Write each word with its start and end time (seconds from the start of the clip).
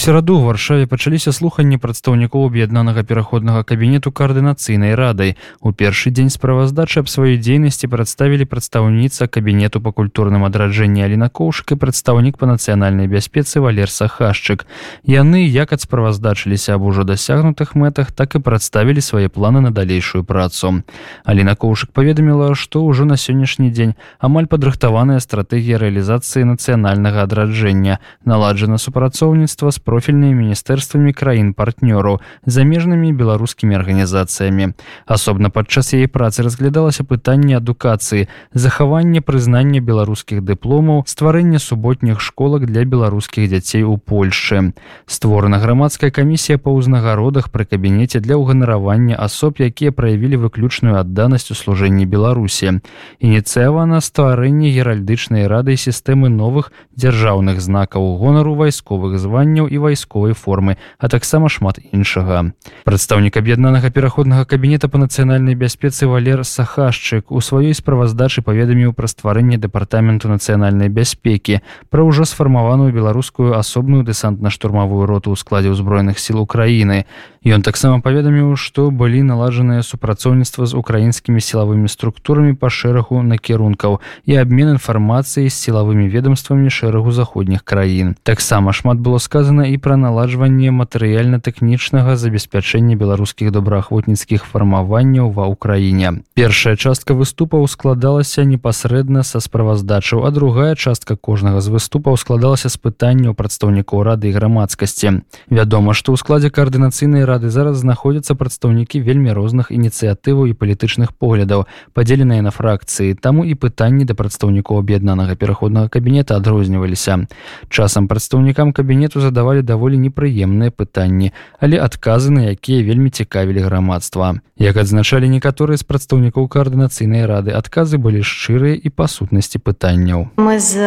Сераду 0.00 0.40
ў 0.40 0.48
варшаве 0.48 0.84
пачаліся 0.88 1.28
слуханні 1.28 1.76
прадстаўнікоў 1.76 2.46
аб'яднанага 2.48 3.02
пераходнага 3.04 3.60
кабінету 3.68 4.08
каардынацыйнай 4.08 4.94
радай 4.96 5.34
у 5.60 5.72
першы 5.76 6.08
дзень 6.08 6.32
справаздачы 6.32 7.04
аб 7.04 7.10
сваёй 7.12 7.36
дзейнасці 7.36 7.90
прадставілі 7.92 8.48
прадстаўніца 8.48 9.28
кабінету 9.28 9.84
па 9.84 9.92
культурным 9.92 10.46
адраджэнні 10.48 11.04
алінакоўшк 11.04 11.76
і 11.76 11.78
прадстаўнік 11.82 12.40
па 12.40 12.48
нацыянальнай 12.48 13.12
бяспецы 13.12 13.60
валер 13.60 13.92
сахашчык. 13.92 14.64
Яны 15.04 15.44
як 15.44 15.76
ад 15.76 15.84
справаздачыліся 15.84 16.80
аб 16.80 16.88
ужо 16.88 17.04
дасягнутых 17.04 17.76
мэтах 17.76 18.08
так 18.16 18.40
і 18.40 18.40
прадставілі 18.40 19.04
свае 19.04 19.28
планы 19.28 19.60
на 19.60 19.68
далейшую 19.68 20.24
працу. 20.24 20.80
Алінакоўшык 21.28 21.92
паведаміла 21.92 22.56
што 22.56 22.80
ўжо 22.88 23.04
на 23.04 23.20
сённяшні 23.20 23.68
дзень 23.68 23.92
амаль 24.16 24.48
падрыхтаваная 24.48 25.20
стратэгія 25.20 25.76
рэалізацыі 25.76 26.48
нацыянальнага 26.48 27.28
адраджэння. 27.28 28.00
Наладжана 28.24 28.80
супрацоўніцтва 28.80 29.68
з 29.68 29.89
профільнымі 29.90 30.46
міністэрствамі 30.46 31.10
краін 31.10 31.50
партнёраў 31.58 32.22
замежнымі 32.46 33.10
беларускімі 33.10 33.74
арганізацыямі. 33.82 34.70
Асобна 35.10 35.50
падчас 35.50 35.90
яе 35.98 36.06
працы 36.06 36.46
разглядалася 36.46 37.02
пытанне 37.02 37.58
адукацыі 37.58 38.28
захаванне 38.54 39.18
прызнання 39.20 39.82
беларускіх 39.82 40.46
дыпломаў 40.46 41.02
стварэння 41.10 41.58
суботніх 41.58 42.22
школак 42.22 42.70
для 42.70 42.86
беларускіх 42.86 43.50
дзяцей 43.50 43.82
у 43.82 43.96
польльшы 43.98 44.72
створана 45.10 45.58
грамадская 45.58 46.14
камісія 46.14 46.62
па 46.62 46.70
ўзнагародах 46.70 47.50
пры 47.50 47.66
кабінеце 47.66 48.22
для 48.22 48.38
ўганаравання 48.38 49.18
асоб 49.18 49.58
якія 49.58 49.90
праявілі 49.90 50.38
выключную 50.46 51.00
адданасць 51.02 51.50
у 51.50 51.58
служэнні 51.58 52.06
беларусі. 52.06 52.78
Ініцыявана 53.18 53.98
стварэнне 53.98 54.70
геральдычнай 54.70 55.50
рады 55.50 55.74
сістэмы 55.74 56.30
новых 56.30 56.70
дзяржаўных 56.94 57.58
знакаў 57.58 58.14
гонару 58.22 58.54
вайсковых 58.54 59.18
званняў 59.18 59.66
і 59.66 59.79
вайсковай 59.80 60.34
формы 60.34 60.76
а 60.98 61.08
таксама 61.08 61.48
шмат 61.48 61.80
іншага 61.92 62.52
прадстаўнік 62.84 63.36
аб'яднанага 63.40 63.90
пераходнага 63.90 64.44
кабінета 64.44 64.88
па 64.92 65.00
нацыянальнай 65.02 65.56
бяспецы 65.56 66.06
валер 66.06 66.44
сахашчык 66.44 67.32
у 67.32 67.40
сваёй 67.40 67.74
справаздачы 67.74 68.44
паведаміў 68.46 68.92
пра 68.92 69.10
стварэнне 69.10 69.58
дэпартаменту 69.58 70.28
нацыянальнай 70.28 70.92
бяспекі 70.92 71.60
пра 71.88 72.04
ўжо 72.04 72.28
сфармаваную 72.28 72.92
беларускую 72.92 73.56
асобную 73.56 74.04
дэсантна-штурмавую 74.04 75.08
роту 75.08 75.32
ў 75.32 75.40
складзе 75.40 75.74
ўзброеных 75.74 76.20
сіл 76.20 76.44
украіны 76.44 77.04
Ён 77.40 77.62
таксама 77.64 78.04
паведаміў, 78.04 78.52
што 78.60 78.90
былі 78.92 79.22
наладжаныя 79.24 79.80
супрацоўніцтва 79.80 80.66
з 80.68 80.76
украінскімі 80.76 81.40
сілавымі 81.40 81.88
структурамі 81.88 82.52
па 82.52 82.68
шэрагу 82.68 83.22
накірункаў 83.24 83.96
і 84.28 84.36
абмен 84.36 84.76
інфармацыі 84.76 85.48
з 85.48 85.56
сілавымі 85.56 86.04
ведомствамі 86.12 86.68
шэрагу 86.68 87.16
заходніх 87.16 87.64
краін. 87.64 88.12
Таксама 88.28 88.76
шмат 88.76 89.00
было 89.00 89.16
сказана 89.16 89.64
і 89.69 89.69
пра 89.78 89.96
наладжванне 90.00 90.72
матэрыяльна-тэхнічнага 90.74 92.16
забеспячэння 92.16 92.96
беларускіх 92.96 93.52
добраахвотніцкіх 93.52 94.48
фармаванняў 94.48 95.30
ва 95.30 95.46
ўкраіне. 95.52 96.26
Першая 96.34 96.76
частка 96.76 97.14
выступаў 97.14 97.68
складалася 97.68 98.42
непасрэдна 98.44 99.22
са 99.22 99.38
справаздачаў, 99.38 100.26
а 100.26 100.30
другая 100.30 100.74
частка 100.74 101.16
кожнага 101.16 101.60
з 101.60 101.70
выступаў 101.70 102.16
складалася 102.16 102.68
з 102.68 102.76
пытанняў 102.76 103.34
прадстаўнікоў 103.34 104.02
рады 104.02 104.30
і 104.30 104.34
грамадскасці. 104.34 105.22
Вядома, 105.50 105.94
што 105.94 106.12
ў 106.12 106.16
складзе 106.16 106.50
каардынацыйнай 106.50 107.24
рады 107.24 107.50
зараз 107.50 107.78
знаходзяцца 107.78 108.34
прадстаўнікі 108.34 109.00
вельмі 109.00 109.32
розных 109.36 109.70
ініцыятываў 109.70 110.50
і 110.50 110.56
палітычных 110.56 111.12
поглядаў 111.12 111.66
падзеленыя 111.92 112.42
на 112.42 112.50
фракцыі 112.50 113.14
таму 113.14 113.44
і 113.44 113.54
пытанні 113.54 114.04
да 114.08 114.14
прадстаўнікоў 114.14 114.80
аб'яднанага 114.80 115.36
пераходнага 115.36 115.88
кабінета 115.88 116.36
адрозніваліся 116.36 117.26
часам 117.68 118.08
прадстаўнікам 118.08 118.72
кабінету 118.72 119.20
задавалі 119.20 119.59
даволі 119.62 119.96
непрыемныя 119.98 120.70
пытанні 120.70 121.32
але 121.60 121.78
адказы 121.78 122.30
на 122.30 122.50
якія 122.50 122.84
вельмі 122.84 123.10
цікавілі 123.10 123.60
грамадства. 123.60 124.40
Як 124.56 124.76
адзначалі 124.76 125.28
некаторыя 125.28 125.76
з 125.76 125.84
прадстаўнікоў 125.84 126.48
каардынацыйнай 126.48 127.26
рады 127.26 127.52
адказы 127.52 127.98
былі 127.98 128.24
шчырыя 128.24 128.76
і 128.76 128.88
па 128.90 129.08
сутнасці 129.08 129.60
пытанняў. 129.60 130.32
Мы 130.36 130.58
з 130.58 130.80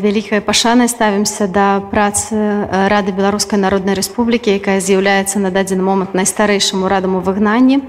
вялікай 0.00 0.40
пашанай 0.40 0.88
ставімся 0.88 1.46
да 1.48 1.80
працы 1.80 2.68
рады 2.88 3.12
беларускай 3.12 3.60
народнай 3.60 3.94
рэспублікі 3.94 4.56
якая 4.56 4.80
з'яўляецца 4.80 5.38
на 5.38 5.50
дадзены 5.50 5.82
момант 5.82 6.14
найстарэйшым 6.16 6.84
урадам 6.84 7.16
у 7.16 7.20
выгнанні. 7.20 7.82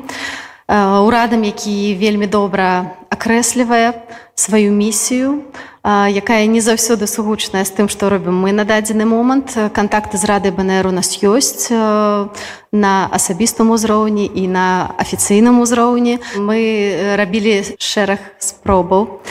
Урадам 0.67 1.43
які 1.43 1.95
вельмі 1.95 2.27
добра 2.27 2.91
акрэслівае 3.17 4.05
сваю 4.37 4.69
місію 4.71 5.49
якая 5.87 6.45
не 6.47 6.59
заўсёды 6.59 7.07
сугучная 7.07 7.63
з 7.63 7.71
тым 7.71 7.87
што 7.87 8.09
робім 8.11 8.35
мы 8.35 8.51
на 8.51 8.67
дадзены 8.67 9.07
момант. 9.07 9.55
Кантакты 9.71 10.17
з 10.17 10.25
радай 10.27 10.51
бнр 10.51 10.87
у 10.87 10.91
нас 10.91 11.15
ёсць 11.23 11.71
на 12.75 13.07
асабістым 13.07 13.71
узроўні 13.71 14.27
і 14.27 14.47
на 14.51 14.91
афіцыйным 14.99 15.63
узроўні. 15.63 16.19
Мы 16.35 17.15
рабілі 17.15 17.79
шэраг 17.79 18.19
спробаў 18.43 19.23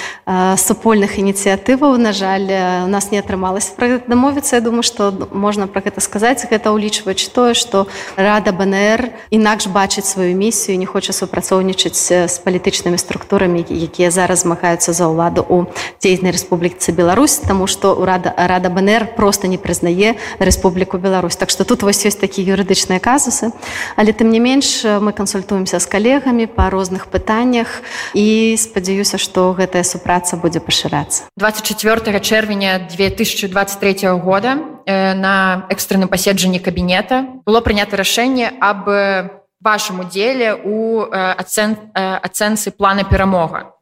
супольных 0.56 1.20
ініцыятываў. 1.20 2.00
На 2.00 2.16
жаль 2.16 2.48
у 2.48 2.88
нас 2.88 3.12
не 3.12 3.20
атрымалася 3.20 3.76
пра 3.76 4.00
дамовіцца. 4.08 4.56
Я 4.56 4.64
думаю 4.64 4.80
што 4.80 5.12
можна 5.36 5.68
пра 5.68 5.84
гэта 5.84 6.00
сказаць. 6.00 6.48
Гэта 6.48 6.72
ўлічваць 6.72 7.28
тое 7.36 7.52
што 7.52 7.84
рада 8.16 8.56
бнр 8.56 9.12
інакш 9.28 9.68
бачыць 9.68 10.08
сваю 10.08 10.32
місію 10.32 10.80
не 10.80 10.88
хоча 10.88 11.12
супрацоўнічаць 11.12 12.32
з 12.32 12.36
палітычнымі 12.40 12.96
структурамі 12.96 13.60
якія 13.76 14.10
зараз 14.10 14.48
змагаюцца 14.48 14.92
за 14.96 15.06
ўладу 15.12 15.44
у 15.44 15.68
дзейнай 16.00 16.32
рэспубліцы 16.32 16.96
Беларусь 16.96 17.36
таму 17.44 17.66
што 17.68 17.94
рада 18.04 18.32
рада 18.36 18.72
бнр 18.72 19.12
просто 19.16 19.46
не 19.46 19.58
прызнае 19.58 20.16
рэспубліку 20.38 20.98
Беларусь. 20.98 21.36
Так 21.36 21.50
што 21.50 21.64
тут 21.64 21.82
вось 21.82 22.04
ёсць 22.06 22.18
такі 22.18 22.42
юрыдычныя 22.42 23.00
казусы. 23.00 23.52
Але 23.96 24.12
тым 24.12 24.30
не 24.30 24.40
менш 24.40 24.84
мы 24.84 25.12
кансультуемся 25.12 25.78
з 25.78 25.86
калегамі 25.86 26.46
па 26.46 26.70
розных 26.70 27.06
пытаннях 27.12 27.82
і 28.14 28.56
спадзяюся 28.58 29.18
што 29.18 29.52
гэтая 29.52 29.84
супраца 29.84 30.36
будзе 30.36 30.60
пашырацца. 30.60 31.28
24 31.36 32.20
чэрвеня 32.20 32.88
2023 32.88 34.08
года 34.22 34.58
на 34.86 35.66
экстранным 35.68 36.08
паседжанні 36.08 36.58
кабінета 36.58 37.26
было 37.44 37.60
прынята 37.60 37.96
рашэнне 37.96 38.54
аб 38.60 39.35
вашем 39.60 40.00
удзеле 40.00 40.54
у 40.54 41.02
ацэн 41.10 41.76
ацэнцы 41.94 42.70
плана 42.70 43.04
перамога 43.04 43.72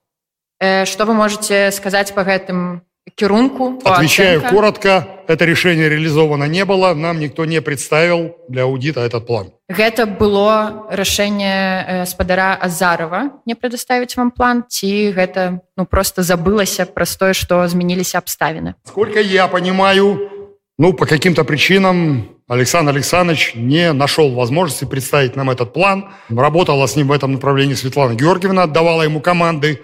что 0.84 1.04
вы 1.04 1.14
можете 1.14 1.70
сказаць 1.70 2.12
по 2.12 2.24
гэтым 2.24 2.82
кірунку 3.16 3.80
отвечаю 3.84 4.38
оценка. 4.38 4.54
коротко. 4.54 5.08
Это 5.28 5.44
решение 5.44 5.88
реализовано 5.88 6.44
не 6.44 6.64
было 6.64 6.94
нам 6.94 7.20
никто 7.20 7.44
не 7.44 7.60
представил 7.60 8.36
для 8.48 8.62
аудита 8.64 9.00
этот 9.00 9.26
план. 9.26 9.52
Гэта 9.68 10.06
было 10.06 10.86
рашэнне 10.90 12.04
спадара 12.06 12.54
азарова 12.54 13.40
не 13.46 13.54
предоставить 13.54 14.16
вам 14.16 14.30
план 14.30 14.64
ці 14.68 15.12
гэта 15.12 15.60
ну 15.76 15.86
просто 15.86 16.22
забылася 16.22 16.86
про 16.86 17.04
тое 17.06 17.34
что 17.34 17.66
змяніліся 17.68 18.18
абставины 18.18 18.74
сколько 18.84 19.20
я 19.20 19.48
понимаю 19.48 20.30
ну 20.78 20.92
по 20.92 21.06
каким-то 21.06 21.44
причинам 21.44 22.33
александр 22.48 22.92
александрович 22.92 23.52
не 23.54 23.92
нашел 23.92 24.32
возможности 24.34 24.84
представить 24.84 25.36
нам 25.36 25.50
этот 25.50 25.72
план. 25.72 26.10
Работала 26.28 26.86
с 26.86 26.96
ним 26.96 27.08
в 27.08 27.12
этом 27.12 27.32
направлении 27.32 27.74
светлана 27.74 28.14
георгиевна 28.14 28.64
отдавала 28.64 29.02
ему 29.02 29.20
команды 29.20 29.82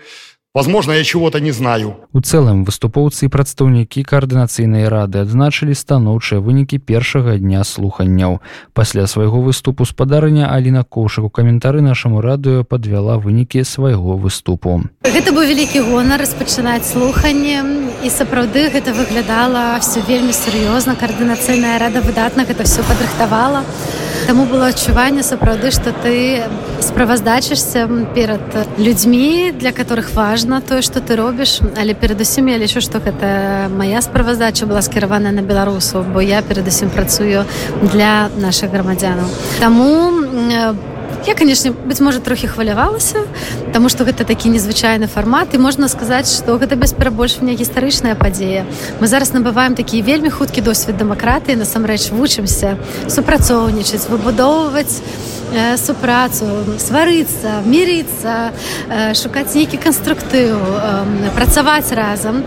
Возможно, 0.52 0.92
я 0.92 1.04
чего-то 1.04 1.38
не 1.38 1.52
знаю. 1.52 1.94
У 2.12 2.18
цэлым 2.18 2.66
выступоўцы 2.66 3.26
і 3.26 3.30
прадстаўнікі 3.30 4.02
каардынацыйнай 4.02 4.90
рады 4.90 5.22
адзначылі 5.22 5.78
станоўчыя 5.78 6.42
вынікі 6.42 6.82
першага 6.82 7.38
дня 7.38 7.62
слуханняў. 7.62 8.42
Пасля 8.74 9.06
свайго 9.06 9.38
выступу 9.46 9.86
спадарня 9.86 10.50
Аліна 10.50 10.82
Коўшак 10.82 11.24
у 11.24 11.30
каментары 11.30 11.86
нашаму 11.86 12.18
радыё 12.18 12.66
падвяла 12.66 13.22
вынікі 13.22 13.62
свайго 13.62 14.18
выступу. 14.18 14.90
Гэта 15.06 15.30
быў 15.30 15.46
вялікі 15.46 15.86
гонар 15.86 16.18
распачынаць 16.18 16.90
слуханне 16.90 17.62
і 18.02 18.10
сапраўды 18.10 18.74
гэта 18.74 18.90
выглядала 18.90 19.78
все 19.78 20.02
вельмі 20.02 20.34
сур'ёзна 20.34 20.98
каардынацыйная 20.98 21.78
рада 21.78 22.02
выдатна 22.02 22.42
гэта 22.42 22.66
все 22.66 22.82
падрыхтавала. 22.82 23.62
Таму 24.26 24.44
было 24.44 24.68
адчуванне 24.68 25.22
сапраўды, 25.22 25.70
што 25.70 25.94
ты 25.94 26.42
справаздачышся 26.82 27.88
перад 28.14 28.42
людзьмі, 28.78 29.52
для 29.52 29.72
которых 29.72 30.12
важна 30.14 30.39
тое, 30.60 30.82
што 30.82 31.00
ты 31.00 31.16
робіш, 31.16 31.60
але 31.76 31.94
перадусім 31.94 32.48
я 32.48 32.58
лічу, 32.58 32.80
што 32.80 32.98
гэта 32.98 33.68
моя 33.68 34.00
справаздача 34.02 34.66
была 34.66 34.82
скіраваная 34.82 35.32
на 35.32 35.42
беларусаў, 35.42 36.04
бо 36.14 36.20
я 36.20 36.42
перадусім 36.42 36.90
працую 36.90 37.44
для 37.92 38.28
наших 38.36 38.70
грамадзянаў. 38.70 39.26
Таму 39.60 40.12
Я, 41.26 41.34
конечно, 41.34 41.72
быть 41.72 42.00
можа 42.00 42.18
трохі 42.18 42.48
хвалявалася, 42.48 43.18
Таму 43.72 43.88
што 43.88 44.04
гэта 44.04 44.24
такі 44.24 44.48
незвычайны 44.48 45.06
фармат 45.06 45.54
і 45.54 45.58
можна 45.58 45.88
сказаць, 45.88 46.26
што 46.26 46.56
гэта 46.58 46.74
без 46.74 46.92
перабольшвання 46.92 47.54
гістарычная 47.54 48.14
падзея. 48.16 48.64
Мы 49.00 49.06
зараз 49.06 49.30
набываем 49.30 49.76
такі 49.76 50.02
вельмі 50.02 50.30
хуткі 50.30 50.60
досвед 50.60 50.96
дэмакратыі, 50.96 51.60
насамрэч 51.60 52.10
вучымся 52.10 52.74
супрацоўнічаць, 53.06 54.08
выбудоўваць 54.08 55.04
супрацу 55.76 56.46
сварыцца 56.78 57.60
мірыцца 57.66 58.52
шукаць 59.14 59.54
нейкі 59.54 59.80
канструктыў 59.82 60.58
працаваць 61.34 61.90
разам 61.92 62.42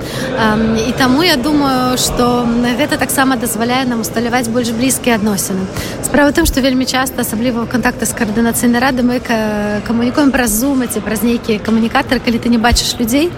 і 0.77 0.91
таму 0.97 1.23
я 1.23 1.35
думаю 1.35 1.97
что 1.97 2.45
гэта 2.79 2.97
таксама 2.97 3.35
дазваляе 3.35 3.85
нам 3.85 4.01
усталяваць 4.01 4.47
больш 4.47 4.71
блізкія 4.71 5.15
адносіны 5.15 5.67
справа 6.03 6.31
тым 6.31 6.45
што 6.45 6.61
вельмі 6.61 6.85
часта 6.85 7.21
асабліва 7.27 7.63
ў 7.63 7.67
кантакты 7.67 8.05
з 8.05 8.13
каардынацыйнай 8.15 8.79
рады 8.79 9.03
мы 9.03 9.19
камунікуем 9.23 10.31
праз 10.31 10.55
зумы 10.55 10.87
ці 10.87 11.03
праз 11.03 11.23
нейкія 11.23 11.59
камунікатары 11.59 12.23
калі 12.23 12.39
ты 12.39 12.49
не 12.49 12.57
бачыш 12.57 12.95
людзей 12.99 13.31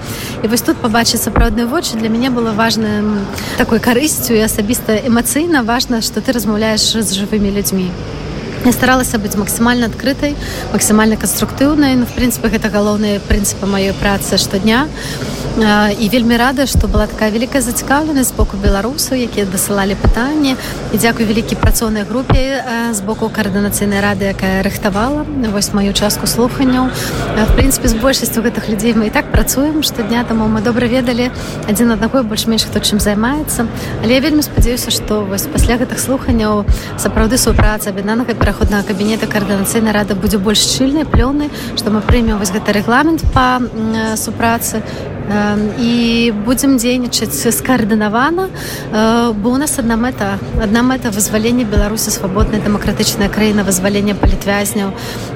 і 0.43 0.47
вось 0.47 0.61
тут 0.61 0.77
пабачыць 0.77 1.21
сапраўдныя 1.21 1.65
вочы 1.65 1.97
для 1.97 2.09
мяне 2.09 2.29
было 2.29 2.53
важным 2.53 3.25
такой 3.57 3.79
карысцю 3.79 4.37
і 4.37 4.45
асабіста 4.45 4.99
эмацыйна 5.09 5.63
важна 5.63 6.01
што 6.01 6.21
ты 6.21 6.31
размаўляеш 6.31 6.81
з 7.01 7.09
жывымі 7.17 7.49
людзьмі 7.49 7.89
Я 8.65 8.71
старалася 8.73 9.19
быць 9.21 9.37
максімальна 9.37 9.85
адкрытай 9.93 10.33
максімальна 10.73 11.21
канструктыўнай. 11.21 11.93
Ну, 12.01 12.09
в 12.09 12.13
прынцыпе 12.17 12.49
гэта 12.49 12.73
галоўныя 12.73 13.21
прынцыпы 13.21 13.69
маёй 13.69 13.93
працы 13.93 14.41
штодня. 14.41 14.87
І 15.55 16.09
вельмі 16.11 16.35
рада 16.35 16.65
што 16.67 16.89
была 16.91 17.07
такая 17.07 17.31
вялікая 17.31 17.61
зацікаўленасць 17.61 18.33
з 18.33 18.35
боку 18.35 18.57
беларусаў 18.59 19.21
якія 19.21 19.45
дасылалі 19.45 19.95
пытанні. 19.95 20.57
І 20.91 20.95
дзякуй 20.97 21.29
вялікі 21.29 21.55
працоўнай 21.55 22.03
групе 22.03 22.65
з 22.91 22.99
боку 23.05 23.29
каардынацыйнай 23.29 24.01
рады 24.01 24.33
якая 24.33 24.65
рыхтавала 24.65 25.23
вось 25.53 25.71
маю 25.71 25.93
частку 25.93 26.27
слуханняў. 26.27 26.89
В 27.37 27.51
прынцыпе 27.55 27.87
з 27.87 27.95
большасцю 28.01 28.41
гэтых 28.41 28.67
людзей 28.67 28.97
мы 28.97 29.07
і 29.07 29.13
так 29.15 29.31
працуем 29.31 29.79
штодня 29.79 30.25
таму 30.25 30.49
мы 30.51 30.59
добра 30.59 30.89
ведалі 30.89 31.31
адзін 31.69 31.95
аднаго 31.95 32.25
больш-менш 32.27 32.65
хто 32.65 32.83
чым 32.83 32.99
займаецца. 32.99 33.69
Але 34.03 34.19
я 34.19 34.19
вельмі 34.19 34.41
спадзяюся 34.41 34.91
што 34.91 35.23
вось 35.23 35.47
пасля 35.47 35.77
гэтых 35.79 36.01
слуханняў 36.01 36.65
сапраўды 36.99 37.37
супраца 37.37 37.95
аб'яднанага 37.95 38.35
пераходнага 38.55 38.87
кабінета 38.87 39.27
каардынацыйнай 39.27 39.91
рады 39.91 40.15
будзе 40.15 40.37
больш 40.39 40.63
шчыльнай 40.63 41.03
плённы 41.03 41.49
што 41.75 41.91
мы 41.91 41.99
прымем 41.99 42.39
вось 42.39 42.55
гэты 42.55 42.71
рэгламент 42.71 43.19
па 43.35 43.59
супрацы 44.15 44.79
і 45.79 46.31
будзем 46.45 46.77
дзейнічаць 46.77 47.33
скаардынавана 47.33 48.49
бо 49.41 49.49
у 49.49 49.57
нас 49.57 49.79
одна 49.79 49.97
мэта 49.97 50.37
одна 50.61 50.83
мэта 50.83 51.09
вызвалення 51.09 51.65
беларусі 51.65 52.11
свабодная 52.11 52.61
дэмакратычная 52.61 53.29
краіна 53.29 53.63
вызвалення 53.63 54.13
палітвязняў 54.13 54.93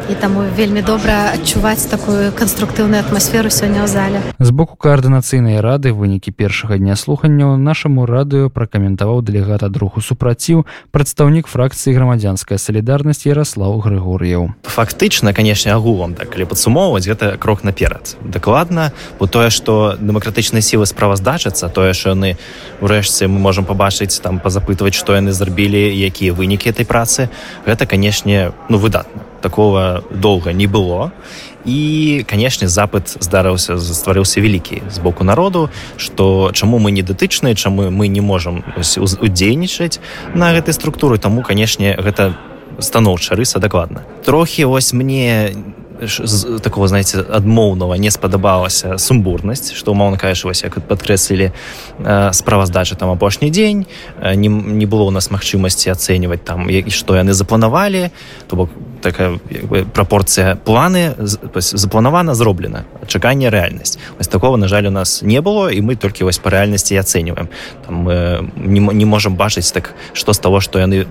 і 0.10 0.14
таму 0.16 0.42
вельмі 0.58 0.82
добра 0.82 1.34
адчуваць 1.34 1.86
такую 1.86 2.34
канструктыўную 2.34 3.02
атмасферу 3.06 3.50
сёння 3.54 3.86
ў 3.86 3.88
зале. 3.88 4.20
З 4.42 4.50
боку 4.50 4.74
каардынацыйнай 4.74 5.62
рады 5.62 5.94
вынікі 5.94 6.34
першага 6.34 6.82
дня 6.82 6.98
слуханняў 6.98 7.58
нашаму 7.58 8.10
радыё 8.10 8.50
пракаментаваў 8.50 9.22
дэлегата 9.22 9.70
друху 9.70 10.02
супраціў 10.02 10.66
прадстаўнік 10.90 11.46
фракцыі 11.46 11.94
грамадзянская 11.94 12.58
салідарнасць 12.58 13.30
ярослаў 13.30 13.78
грыгор'яў 13.86 14.54
фактычна 14.66 15.34
канешне 15.34 15.74
агулам 15.78 16.18
так 16.18 16.34
калі 16.34 16.50
падсумоўваць 16.50 17.06
гэта 17.06 17.38
крок 17.38 17.62
наперад. 17.64 18.18
Дакладна 18.26 18.92
бо 19.22 19.30
тое 19.30 19.54
што 19.54 19.79
дэмакратычныя 20.00 20.62
сілы 20.62 20.86
справаздачацца 20.86 21.70
тое 21.70 21.94
що 21.94 22.16
яны 22.16 22.38
урэшце 22.82 23.28
мы 23.28 23.40
можемм 23.40 23.66
пабачыць 23.66 24.22
там 24.22 24.40
пазапытваць 24.40 24.96
што 24.98 25.16
яны 25.16 25.32
зрабілі 25.32 25.80
якія 25.90 26.34
вынікі 26.34 26.70
этой 26.70 26.86
працы 26.86 27.30
гэта 27.66 27.86
канешне 27.86 28.52
ну 28.70 28.78
выдатна 28.78 29.24
такого 29.42 30.04
доўга 30.12 30.54
не 30.54 30.68
было 30.68 31.12
і 31.66 32.24
канешне 32.28 32.68
запыт 32.68 33.18
здарыўся 33.20 33.80
стварыўся 33.80 34.42
вялікі 34.42 34.84
з 34.90 35.00
боку 35.00 35.24
народу 35.24 35.70
што 35.98 36.52
чаму 36.54 36.80
мы 36.80 36.92
не 36.92 37.02
датычныя 37.02 37.56
чаму 37.56 37.90
мы 37.92 38.08
не 38.08 38.22
можемм 38.22 38.64
удзейнічаць 39.22 40.00
на 40.34 40.54
гэтай 40.54 40.74
структуры 40.74 41.18
таму 41.18 41.42
канешне 41.42 41.96
гэта 41.96 42.36
станоўча 42.80 43.36
рыса 43.36 43.60
дакладна 43.60 44.04
трохі 44.24 44.66
вось 44.66 44.94
мне 44.94 45.56
не 45.56 45.79
з 46.02 46.60
такого 46.60 46.88
знаете 46.88 47.20
адмоўнага 47.20 47.98
не 47.98 48.12
спадабалася 48.12 48.98
сумбурнасць 48.98 49.74
што 49.74 49.92
умоўна 49.92 50.18
кажаш 50.18 50.46
вось 50.46 50.64
як 50.64 50.80
падкрэслілі 50.80 51.52
справаздача 52.32 52.96
там 52.96 53.10
апошні 53.10 53.50
дзень 53.50 53.86
не, 54.22 54.50
не 54.50 54.86
было 54.86 55.04
у 55.04 55.12
нас 55.12 55.32
магчымасці 55.32 55.92
ацэньваць 55.92 56.44
там 56.44 56.70
і 56.70 56.90
што 56.90 57.16
яны 57.16 57.34
запланавалі 57.34 58.10
то 58.48 58.56
бок 58.56 58.70
такая 59.02 59.40
прапорцыя 59.94 60.56
планы 60.56 61.16
запланавана 61.20 62.36
зроблена 62.36 62.86
чаканне 63.08 63.50
рэальнасць. 63.50 63.98
Вось 64.18 64.28
такого 64.28 64.58
на 64.58 64.68
жаль 64.68 64.88
у 64.88 64.92
нас 64.92 65.22
не 65.22 65.42
было 65.42 65.70
і 65.72 65.82
мы 65.82 65.96
толькі 65.96 66.24
вось 66.24 66.38
па 66.38 66.50
рэальнасці 66.50 66.96
ацэньваем. 67.00 67.50
Там 67.86 67.96
мы 68.04 68.52
не, 68.56 68.80
не 68.80 69.06
можемм 69.06 69.36
бачыць 69.36 69.72
так 69.72 69.96
што 70.14 70.34
з 70.34 70.40
таго 70.40 70.60
што 70.60 70.80
яны 70.80 71.08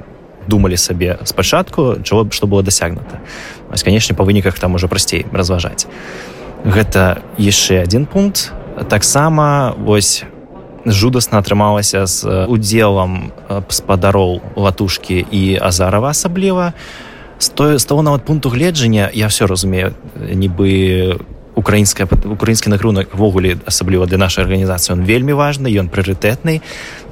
думалі 0.49 0.77
сабе 0.77 1.19
спачатку 1.25 1.97
чого 2.03 2.27
што 2.33 2.47
было 2.47 2.62
дасягнута. 2.62 3.21
Вось, 3.71 3.83
канешне 3.83 4.17
па 4.17 4.25
выніках 4.25 4.59
там 4.59 4.75
уже 4.75 4.89
прасцей 4.89 5.27
разважаць. 5.33 5.87
Гэта 6.65 7.23
яшчэ 7.39 7.83
один 7.83 8.06
пункт. 8.06 8.53
Таксама 8.89 9.75
вось 9.79 10.25
жудасна 10.87 11.39
атрымалася 11.39 12.06
з 12.06 12.47
удзелам 12.49 13.33
спадароў 13.69 14.41
латушкі 14.56 15.27
і 15.31 15.59
азарова 15.61 16.11
асабліва. 16.11 16.73
З 17.39 17.85
того 17.85 18.03
нават 18.03 18.25
пункту 18.25 18.49
гледжання 18.49 19.11
я 19.15 19.27
все 19.27 19.47
разумею 19.47 19.95
нібы 20.17 21.19
украінская 21.59 22.07
украінскі 22.07 22.71
накрунак 22.71 23.11
ввогуле 23.13 23.59
асабліва 23.67 24.07
для 24.07 24.19
нашай 24.19 24.47
арганізацыі 24.47 24.95
он 24.95 25.03
вельмі 25.03 25.35
важны 25.35 25.67
ён 25.75 25.91
прыярытэтны 25.91 26.63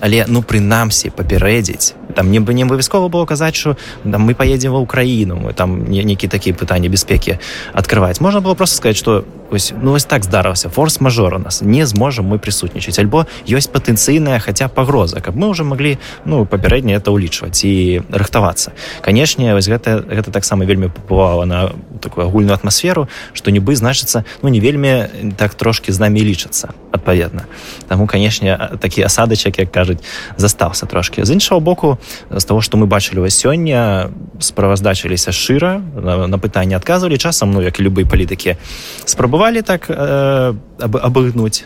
але 0.01 0.25
ну 0.29 0.43
прынамсі 0.43 1.11
папярэдзіць. 1.11 1.95
Там 2.15 2.31
не 2.31 2.41
бы 2.41 2.55
не 2.55 2.63
абавязкова 2.63 3.09
было 3.09 3.27
казаць 3.27 3.57
что 3.57 3.77
там 4.05 4.23
мы 4.23 4.35
поедем 4.35 4.73
ва 4.73 4.81
ўкраіну 4.81 5.37
мы 5.37 5.53
там 5.53 5.91
не 5.91 6.05
нейкі 6.05 6.29
такія 6.29 6.55
пытанні 6.55 6.89
бяспекі 6.89 7.39
открываць 7.73 8.21
можна 8.21 8.41
было 8.41 8.55
просто 8.55 8.77
сказать 8.77 8.97
что 8.97 9.25
ось 9.51 9.73
ну 9.83 9.91
вось 9.91 10.05
так 10.05 10.25
здараўся 10.25 10.69
форс-мажор 10.69 11.35
у 11.35 11.39
нас 11.39 11.63
не 11.63 11.87
зможам 11.87 12.27
мы 12.27 12.39
прысутнічаць. 12.39 12.99
Альбо 12.99 13.27
ёсць 13.49 13.69
патэнцыйная 13.69 14.39
хаця 14.39 14.69
пагроза 14.69 15.21
каб 15.21 15.35
мы 15.35 15.49
уже 15.49 15.65
могли 15.65 15.99
ну 16.25 16.47
папярэдне 16.47 16.95
это 16.95 17.11
ўлічваць 17.11 17.65
і 17.65 18.03
рыхтавацца. 18.11 18.73
Канешне 19.03 19.55
вось 19.55 19.69
гэта 19.69 20.05
гэта 20.07 20.31
таксама 20.31 20.65
вельмі 20.65 20.89
папувала 20.89 21.45
на 21.45 21.73
такую 22.01 22.27
агульную 22.27 22.55
атмасферу 22.55 23.09
что 23.35 23.51
нібы 23.51 23.77
значыцца 23.77 24.25
ну 24.43 24.49
не 24.49 24.61
вельмі 24.61 25.07
так 25.37 25.55
трошки 25.55 25.93
з 25.93 26.01
намі 26.01 26.21
лічацца 26.21 26.73
адпаведна. 26.91 27.47
Таму 27.89 28.07
канешне 28.07 28.71
такі 28.81 29.03
асадачак 29.03 29.59
як 29.59 29.73
кажуць 29.73 29.99
застаўся 30.37 30.87
трошки 30.87 31.25
з 31.25 31.31
іншого 31.31 31.61
боку 31.61 31.99
з 32.31 32.45
того 32.45 32.63
что 32.63 32.79
мы 32.79 32.87
бачылі 32.87 33.21
вас 33.21 33.37
сёння 33.37 34.11
справаздачыліся 34.41 35.33
шчыра 35.33 35.83
на, 35.95 36.27
на 36.27 36.39
пытанне 36.39 36.77
адказвалі. 36.77 37.19
Часам 37.19 37.51
ну 37.51 37.63
як 37.63 37.81
і 37.81 37.83
любыя 37.83 38.07
палітыкі 38.07 38.57
спрабавалі 39.05 39.63
так 39.63 39.91
э, 39.91 40.55
абыгнуць 40.79 41.65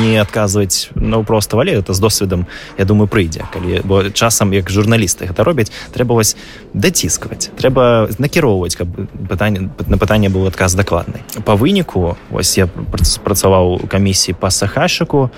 не 0.00 0.16
адказваць 0.20 0.90
наўпрост 0.94 1.52
вале 1.52 1.74
это 1.78 1.92
з 1.92 2.00
досведам 2.00 2.46
я 2.78 2.84
думаю 2.84 3.08
прыйдзе 3.08 3.46
калі 3.52 3.82
бо 3.84 4.02
часам 4.10 4.52
як 4.52 4.70
журналісты 4.70 5.26
гэта 5.26 5.44
робяць 5.44 5.72
трэба 5.92 6.14
вось 6.14 6.36
даціскваць 6.74 7.50
трэба 7.56 8.08
накіроўваць 8.18 8.76
каб 8.76 8.88
пытанне 9.28 9.70
на 9.86 9.96
пытанне 9.98 10.28
быў 10.28 10.46
адказ 10.46 10.74
дакладны. 10.74 11.20
По 11.44 11.56
выніку 11.56 12.16
вось 12.30 12.58
я 12.58 12.66
працаваў 12.66 13.80
у 13.84 13.86
камісіі 13.86 14.36
па 14.38 14.50
сахашыку 14.50 15.30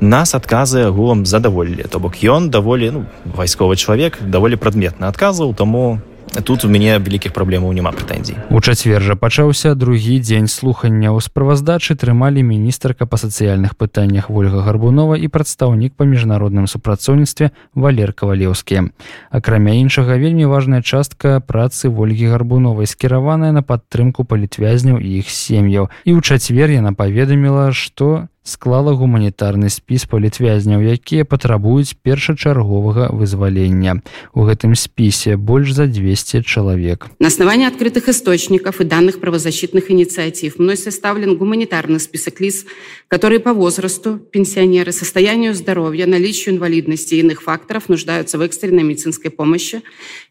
нас 0.00 0.34
адказы 0.34 0.86
агулам 0.90 1.26
задаволілі. 1.26 1.86
То 1.90 1.98
бок 1.98 2.18
ён 2.22 2.50
даволі 2.50 2.90
ну, 2.90 3.00
вайсковы 3.24 3.76
чалавек 3.76 4.18
даволі 4.20 4.56
прадметна 4.56 5.08
адказваў 5.08 5.54
таму 5.54 6.00
тут 6.40 6.64
у 6.64 6.68
мяне 6.72 6.96
вялікіх 6.96 7.36
праблемаў 7.36 7.72
няма 7.76 7.92
прэтэнзій. 7.92 8.48
У 8.48 8.60
чацвер 8.64 9.04
жа 9.04 9.14
пачаўся 9.20 9.74
другі 9.76 10.16
дзень 10.24 10.48
слухання 10.48 11.12
ў 11.12 11.20
справаздачы 11.20 11.94
трымалі 11.94 12.40
міністрка 12.40 13.04
па 13.04 13.20
сацыяльных 13.20 13.76
пытаннях 13.76 14.32
ольга 14.32 14.64
гарбунова 14.64 15.20
і 15.20 15.28
прадстаўнік 15.28 15.92
па 15.92 16.08
міжнародным 16.08 16.64
супрацоўніцтве 16.64 17.52
валер 17.76 18.16
кавалеўскі. 18.16 18.88
Акрамя 19.30 19.76
іншага 19.76 20.16
вельмі 20.16 20.48
важная 20.48 20.80
частка 20.80 21.40
працы 21.44 21.92
ольгі 21.92 22.32
гарбуновай 22.32 22.88
скіраваная 22.88 23.52
на 23.52 23.62
падтрымку 23.62 24.24
палітвязняў 24.24 24.96
і 24.98 25.20
іх 25.20 25.28
сем'яў. 25.28 25.92
І 26.08 26.16
ў 26.16 26.20
чацвер 26.24 26.72
яна 26.72 26.96
паведаміла 26.96 27.76
што 27.76 28.31
склала 28.42 28.92
гуманітарны 28.92 29.70
спіс 29.70 30.04
палітвязняў, 30.10 30.82
якія 30.82 31.24
патрабуюць 31.24 31.94
першачарговага 32.02 33.14
вызвалення. 33.14 34.02
У 34.34 34.42
гэтым 34.42 34.74
спісе 34.74 35.36
больш 35.36 35.72
за 35.72 35.86
200 35.86 36.42
человек. 36.42 37.06
На 37.18 37.28
основании 37.28 37.66
открытых 37.66 38.08
источников 38.08 38.80
и 38.80 38.84
данных 38.84 39.20
правозащитных 39.20 39.90
инициатив 39.90 40.58
мной 40.58 40.76
составлен 40.76 41.36
гуманитарный 41.36 42.00
список 42.00 42.40
лиц, 42.40 42.64
которые 43.08 43.38
по 43.38 43.52
возрасту, 43.54 44.18
пенсионеры, 44.18 44.90
состоянию 44.90 45.54
здоровья, 45.54 46.06
наличию 46.06 46.56
инвалидности 46.56 47.14
и 47.14 47.20
иных 47.20 47.42
факторов 47.42 47.88
нуждаются 47.88 48.38
в 48.38 48.40
экстренной 48.42 48.82
медицинской 48.82 49.30
помощи 49.30 49.82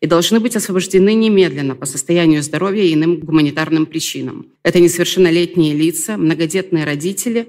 и 0.01 0.07
должны 0.07 0.39
быть 0.39 0.55
освобождены 0.55 1.13
немедленно 1.13 1.75
по 1.75 1.85
состоянию 1.85 2.43
здоровья 2.43 2.83
и 2.83 2.93
иным 2.93 3.19
гуманитарным 3.19 3.85
причинам. 3.85 4.47
Это 4.63 4.79
несовершеннолетние 4.79 5.73
лица, 5.73 6.17
многодетные 6.17 6.85
родители, 6.85 7.47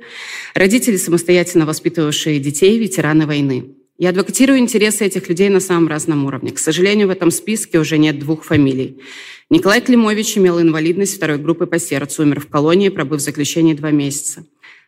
родители, 0.54 0.96
самостоятельно 0.96 1.66
воспитывавшие 1.66 2.38
детей, 2.38 2.78
ветераны 2.78 3.26
войны. 3.26 3.74
Я 3.98 4.10
адвокатирую 4.10 4.58
интересы 4.58 5.04
этих 5.04 5.28
людей 5.28 5.48
на 5.48 5.60
самом 5.60 5.86
разном 5.88 6.24
уровне. 6.24 6.50
К 6.50 6.58
сожалению, 6.58 7.08
в 7.08 7.10
этом 7.10 7.30
списке 7.30 7.78
уже 7.78 7.98
нет 7.98 8.18
двух 8.18 8.44
фамилий. 8.44 9.00
Николай 9.50 9.80
Климович 9.80 10.38
имел 10.38 10.60
инвалидность 10.60 11.16
второй 11.16 11.38
группы 11.38 11.66
по 11.66 11.78
сердцу, 11.78 12.22
умер 12.22 12.40
в 12.40 12.48
колонии, 12.48 12.88
пробыв 12.88 13.20
в 13.20 13.24
заключении 13.24 13.74
два 13.74 13.90
месяца. 13.90 14.44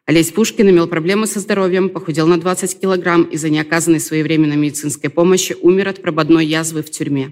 Олесь 0.07 0.33
Пушкин 0.33 0.69
имел 0.69 0.87
проблемы 0.87 1.27
со 1.27 1.41
здоровьем, 1.41 1.89
похудел 1.89 2.27
на 2.27 2.39
20 2.39 2.79
килограмм 2.79 3.23
из-за 3.23 3.49
неоказанной 3.49 4.01
своевременной 4.01 4.57
медицинской 4.57 5.09
помощи, 5.09 5.57
умер 5.63 5.89
от 5.89 6.03
прободной 6.03 6.45
язвы 6.45 6.83
в 6.83 6.91
тюрьме. 6.91 7.31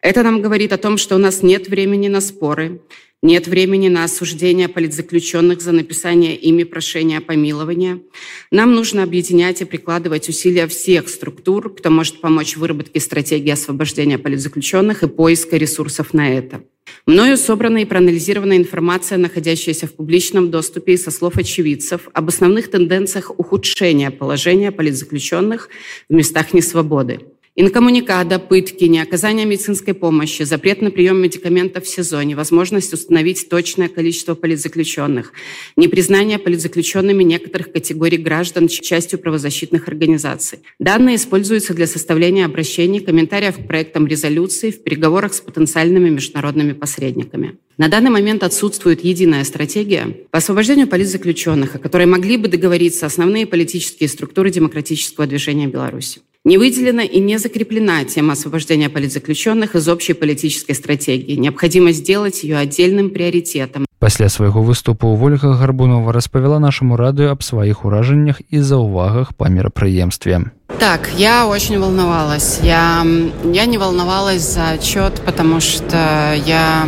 Это 0.00 0.22
нам 0.22 0.40
говорит 0.40 0.72
о 0.72 0.78
том, 0.78 0.96
что 0.96 1.16
у 1.16 1.18
нас 1.18 1.42
нет 1.42 1.68
времени 1.68 2.08
на 2.08 2.22
споры, 2.22 2.80
нет 3.22 3.48
времени 3.48 3.88
на 3.88 4.04
осуждение 4.04 4.68
политзаключенных 4.68 5.60
за 5.60 5.72
написание 5.72 6.36
ими 6.36 6.62
прошения 6.62 7.18
о 7.18 7.20
помиловании. 7.20 8.02
Нам 8.50 8.74
нужно 8.74 9.02
объединять 9.02 9.60
и 9.60 9.64
прикладывать 9.64 10.28
усилия 10.28 10.68
всех 10.68 11.08
структур, 11.08 11.74
кто 11.74 11.90
может 11.90 12.20
помочь 12.20 12.54
в 12.54 12.60
выработке 12.60 13.00
стратегии 13.00 13.50
освобождения 13.50 14.18
политзаключенных 14.18 15.02
и 15.02 15.08
поиска 15.08 15.56
ресурсов 15.56 16.14
на 16.14 16.32
это. 16.32 16.62
Мною 17.06 17.36
собрана 17.36 17.78
и 17.78 17.84
проанализирована 17.84 18.56
информация, 18.56 19.18
находящаяся 19.18 19.86
в 19.86 19.92
публичном 19.94 20.50
доступе 20.50 20.94
и 20.94 20.96
со 20.96 21.10
слов 21.10 21.36
очевидцев 21.36 22.08
об 22.12 22.28
основных 22.28 22.70
тенденциях 22.70 23.32
ухудшения 23.38 24.10
положения 24.10 24.72
политзаключенных 24.72 25.68
в 26.08 26.14
местах 26.14 26.54
несвободы. 26.54 27.20
Инкоммуникада, 27.60 28.38
пытки, 28.38 28.84
неоказание 28.84 29.44
медицинской 29.44 29.92
помощи, 29.92 30.44
запрет 30.44 30.80
на 30.80 30.92
прием 30.92 31.20
медикаментов 31.20 31.82
в 31.82 31.88
сезоне, 31.88 32.36
возможность 32.36 32.92
установить 32.92 33.48
точное 33.48 33.88
количество 33.88 34.36
политзаключенных, 34.36 35.32
непризнание 35.74 36.38
политзаключенными 36.38 37.24
некоторых 37.24 37.72
категорий 37.72 38.18
граждан 38.18 38.68
частью 38.68 39.18
правозащитных 39.18 39.88
организаций. 39.88 40.60
Данные 40.78 41.16
используются 41.16 41.74
для 41.74 41.88
составления 41.88 42.44
обращений, 42.44 43.00
комментариев 43.00 43.56
к 43.56 43.66
проектам 43.66 44.06
резолюции 44.06 44.70
в 44.70 44.84
переговорах 44.84 45.34
с 45.34 45.40
потенциальными 45.40 46.10
международными 46.10 46.74
посредниками. 46.74 47.58
На 47.77 47.87
данный 47.87 48.11
момент 48.11 48.43
отсутствует 48.43 49.03
единая 49.03 49.43
стратегия 49.43 50.15
по 50.29 50.37
освобождению 50.37 50.87
политзаключенных, 50.87 51.75
о 51.75 51.79
которой 51.79 52.05
могли 52.05 52.37
бы 52.37 52.47
договориться 52.47 53.07
основные 53.07 53.47
политические 53.47 54.09
структуры 54.09 54.51
демократического 54.51 55.25
движения 55.25 55.67
Беларуси. 55.67 56.21
Не 56.45 56.57
выделена 56.57 57.03
и 57.03 57.19
не 57.19 57.39
закреплена 57.39 58.03
тема 58.03 58.33
освобождения 58.33 58.89
политзаключенных 58.89 59.75
из 59.75 59.87
общей 59.87 60.13
политической 60.13 60.73
стратегии. 60.73 61.35
Необходимо 61.35 61.93
сделать 61.93 62.43
ее 62.43 62.57
отдельным 62.57 63.11
приоритетом. 63.11 63.85
Пасля 63.99 64.27
свайго 64.27 64.57
выступу 64.57 65.15
Вольга 65.15 65.57
Гарбунова 65.57 66.11
распавяла 66.11 66.59
нашаму 66.59 66.97
радыю 66.97 67.31
аб 67.31 67.43
сваіх 67.43 67.85
уражаннях 67.85 68.41
і 68.51 68.59
заўвагах 68.59 69.33
па 69.35 69.47
мерапрыемстве. 69.47 70.51
Так, 70.79 71.09
я 71.17 71.47
очень 71.47 71.79
волновалась. 71.79 72.59
Я, 72.61 73.07
я 73.45 73.65
не 73.65 73.77
волновалась 73.77 74.41
за 74.41 74.71
отчет, 74.71 75.21
потому 75.25 75.61
что 75.61 76.35
я 76.45 76.85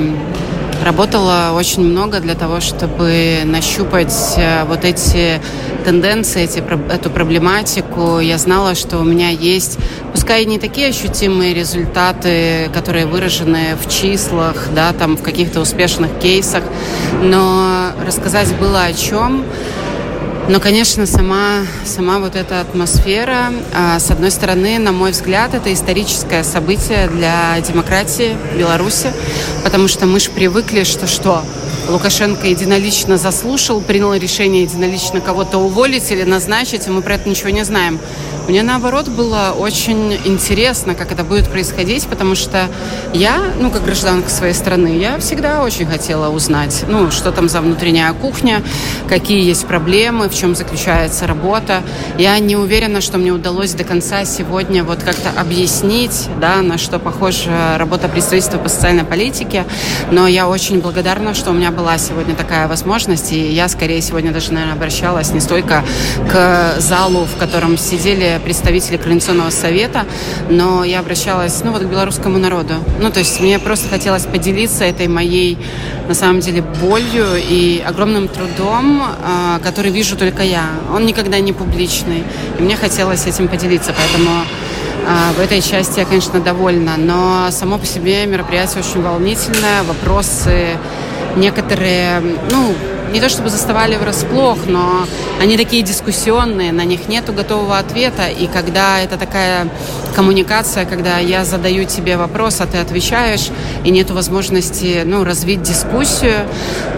работала 0.83 1.53
очень 1.55 1.85
много 1.85 2.21
для 2.21 2.35
того, 2.35 2.61
чтобы 2.61 3.43
нащупать 3.45 4.35
э, 4.37 4.65
вот 4.65 4.85
эти 4.85 5.41
тенденции, 5.85 6.43
эти, 6.43 6.63
эту 6.93 7.11
проблематику. 7.11 8.21
Я 8.21 8.39
знала, 8.39 8.75
что 8.75 8.99
у 8.99 9.05
меня 9.05 9.31
есть, 9.31 9.79
пускай 10.13 10.45
не 10.45 10.59
такие 10.59 10.89
ощутимые 10.89 11.55
результаты, 11.55 12.71
которые 12.73 13.07
выражены 13.07 13.77
в 13.81 13.89
числах, 13.89 14.69
да, 14.75 14.93
там 14.93 15.17
в 15.17 15.23
каких-то 15.23 15.61
успешных 15.61 16.19
кейсах, 16.19 16.65
но 17.23 17.93
рассказать 18.07 18.55
было 18.59 18.85
о 18.85 18.93
чем. 18.93 19.45
Но, 20.51 20.59
конечно, 20.59 21.07
сама, 21.07 21.65
сама 21.85 22.19
вот 22.19 22.35
эта 22.35 22.61
атмосфера, 22.61 23.53
с 24.01 24.11
одной 24.11 24.33
стороны, 24.33 24.81
на 24.81 24.91
мой 24.91 25.13
взгляд, 25.13 25.55
это 25.55 25.73
историческое 25.73 26.43
событие 26.43 27.07
для 27.07 27.61
демократии 27.61 28.37
Беларуси, 28.59 29.13
потому 29.63 29.87
что 29.87 30.07
мы 30.07 30.19
же 30.19 30.29
привыкли, 30.31 30.83
что 30.83 31.07
что? 31.07 31.45
Лукашенко 31.89 32.49
единолично 32.49 33.17
заслушал, 33.17 33.81
принял 33.81 34.13
решение 34.13 34.65
единолично 34.65 35.21
кого-то 35.21 35.59
уволить 35.59 36.11
или 36.11 36.25
назначить, 36.25 36.89
и 36.89 36.91
мы 36.91 37.01
про 37.03 37.15
это 37.15 37.29
ничего 37.29 37.51
не 37.51 37.65
знаем. 37.65 38.01
Мне, 38.49 38.63
наоборот, 38.63 39.09
было 39.09 39.55
очень 39.57 40.15
интересно, 40.25 40.95
как 40.95 41.13
это 41.13 41.23
будет 41.25 41.49
происходить, 41.49 42.07
потому 42.07 42.35
что 42.35 42.67
я, 43.13 43.39
ну, 43.61 43.71
как 43.71 43.85
гражданка 43.85 44.29
своей 44.29 44.55
страны, 44.55 44.99
я 44.99 45.19
всегда 45.19 45.63
очень 45.63 45.87
хотела 45.87 46.31
узнать, 46.31 46.85
ну, 46.89 47.11
что 47.11 47.33
там 47.33 47.49
за 47.49 47.61
внутренняя 47.61 48.13
кухня, 48.13 48.63
какие 49.09 49.45
есть 49.45 49.67
проблемы, 49.67 50.29
в 50.29 50.35
чем 50.35 50.55
заключается 50.55 51.27
работа. 51.27 51.83
Я 52.19 52.39
не 52.39 52.57
уверена, 52.57 53.01
что 53.01 53.19
мне 53.19 53.31
удалось 53.31 53.73
до 53.75 53.85
конца 53.85 54.25
сегодня 54.25 54.83
вот 54.85 55.03
как-то 55.03 55.31
объяснить, 55.39 56.29
да, 56.41 56.57
на 56.57 56.77
что 56.77 56.99
похожа 56.99 57.77
работа 57.79 58.09
представительства 58.09 58.59
по 58.59 58.69
социальной 58.69 59.05
политике, 59.05 59.65
но 60.11 60.27
я 60.27 60.49
очень 60.49 60.81
благодарна, 60.81 61.35
что 61.35 61.51
у 61.51 61.55
меня 61.55 61.71
была 61.71 61.99
сегодня 61.99 62.35
такая 62.35 62.69
возможность, 62.69 63.33
и 63.33 63.53
я 63.53 63.69
скорее 63.69 64.01
сегодня 64.01 64.33
даже, 64.33 64.53
наверное, 64.53 64.75
обращалась 64.75 65.31
не 65.31 65.41
столько 65.41 65.85
к 66.31 66.77
залу, 66.79 67.27
в 67.27 67.39
котором 67.39 67.79
сидели 67.79 68.30
представители 68.39 68.97
Координационного 68.97 69.51
совета, 69.51 70.07
но 70.49 70.85
я 70.85 71.01
обращалась, 71.01 71.63
ну, 71.65 71.73
вот 71.73 71.83
к 71.83 71.87
белорусскому 71.87 72.39
народу. 72.39 72.75
Ну, 73.01 73.11
то 73.11 73.19
есть 73.19 73.41
мне 73.41 73.59
просто 73.59 73.89
хотелось 73.89 74.25
поделиться 74.27 74.85
этой 74.85 75.09
моей, 75.09 75.59
на 76.09 76.15
самом 76.15 76.41
деле, 76.41 76.63
болью 76.63 77.27
и 77.37 77.83
огромным 77.85 78.29
трудом, 78.29 79.03
а, 79.03 79.59
который 79.61 79.91
вижу 79.91 80.17
только 80.17 80.43
я. 80.43 80.65
Он 80.95 81.07
никогда 81.07 81.41
не 81.41 81.53
публичный, 81.53 82.23
и 82.59 82.63
мне 82.63 82.77
хотелось 82.77 83.27
этим 83.27 83.49
поделиться, 83.49 83.95
поэтому 83.97 84.31
а, 85.07 85.33
в 85.33 85.41
этой 85.41 85.61
части 85.61 86.01
я, 86.01 86.05
конечно, 86.05 86.41
довольна, 86.41 86.97
но 86.97 87.51
само 87.51 87.79
по 87.79 87.87
себе 87.87 88.27
мероприятие 88.27 88.83
очень 88.83 89.03
волнительное, 89.03 89.83
вопросы 89.83 90.79
некоторые, 91.37 92.21
ну, 92.51 92.75
не 93.13 93.21
то 93.21 93.29
чтобы 93.29 93.51
заставали 93.51 93.97
врасплох, 93.97 94.59
но 94.67 95.07
они 95.41 95.57
такие 95.57 95.83
дискуссионные, 95.83 96.73
на 96.73 96.85
них 96.85 97.09
нету 97.09 97.33
готового 97.33 97.79
ответа. 97.79 98.29
И 98.29 98.47
когда 98.47 99.01
это 99.01 99.17
такая 99.17 99.69
коммуникация, 100.15 100.85
когда 100.85 101.19
я 101.19 101.45
задаю 101.45 101.85
тебе 101.85 102.17
вопрос, 102.17 102.61
а 102.61 102.67
ты 102.67 102.79
отвечаешь, 102.79 103.49
и 103.85 103.91
нету 103.91 104.15
возможности 104.15 105.03
ну, 105.05 105.25
развить 105.25 105.63
дискуссию, 105.63 106.47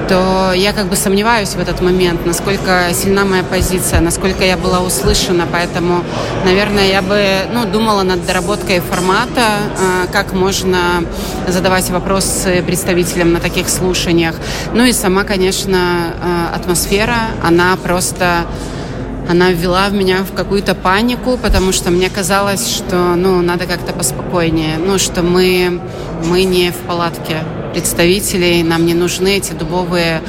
то 0.08 0.52
я 0.54 0.72
как 0.72 0.86
бы 0.86 0.96
сомневаюсь 0.96 1.50
в 1.50 1.60
этот 1.60 1.80
момент, 1.80 2.26
насколько 2.26 2.88
сильна 2.92 3.24
моя 3.24 3.42
позиция, 3.44 4.00
насколько 4.00 4.44
я 4.44 4.56
была 4.56 4.80
услышана. 4.80 5.46
Поэтому, 5.50 6.04
наверное, 6.44 6.86
я 6.88 7.00
бы 7.00 7.24
ну, 7.52 7.64
думала 7.64 8.02
над 8.02 8.26
доработкой 8.26 8.80
формата, 8.80 9.46
а, 9.78 10.06
как 10.12 10.32
можно 10.32 11.04
задавать 11.48 11.88
вопросы 11.90 12.62
представителям 12.66 13.32
на 13.32 13.40
таких 13.40 13.68
слушаниях. 13.68 14.34
Ну 14.74 14.84
и 14.84 14.92
сама, 14.92 15.24
конечно, 15.24 16.01
Э, 16.01 16.01
атмосфера, 16.54 17.16
она 17.42 17.76
просто 17.76 18.46
она 19.28 19.52
ввела 19.52 19.88
в 19.88 19.92
меня 19.92 20.24
в 20.24 20.34
какую-то 20.34 20.74
панику, 20.74 21.38
потому 21.38 21.72
что 21.72 21.90
мне 21.90 22.10
казалось, 22.10 22.68
что 22.68 23.14
ну, 23.14 23.40
надо 23.40 23.66
как-то 23.66 23.92
поспокойнее, 23.92 24.78
ну, 24.78 24.98
что 24.98 25.22
мы, 25.22 25.80
мы 26.28 26.42
не 26.42 26.70
в 26.70 26.76
палатке 26.88 27.36
представителей, 27.72 28.62
нам 28.62 28.84
не 28.84 28.94
нужны 28.94 29.36
эти 29.36 29.52
дубовые 29.52 30.22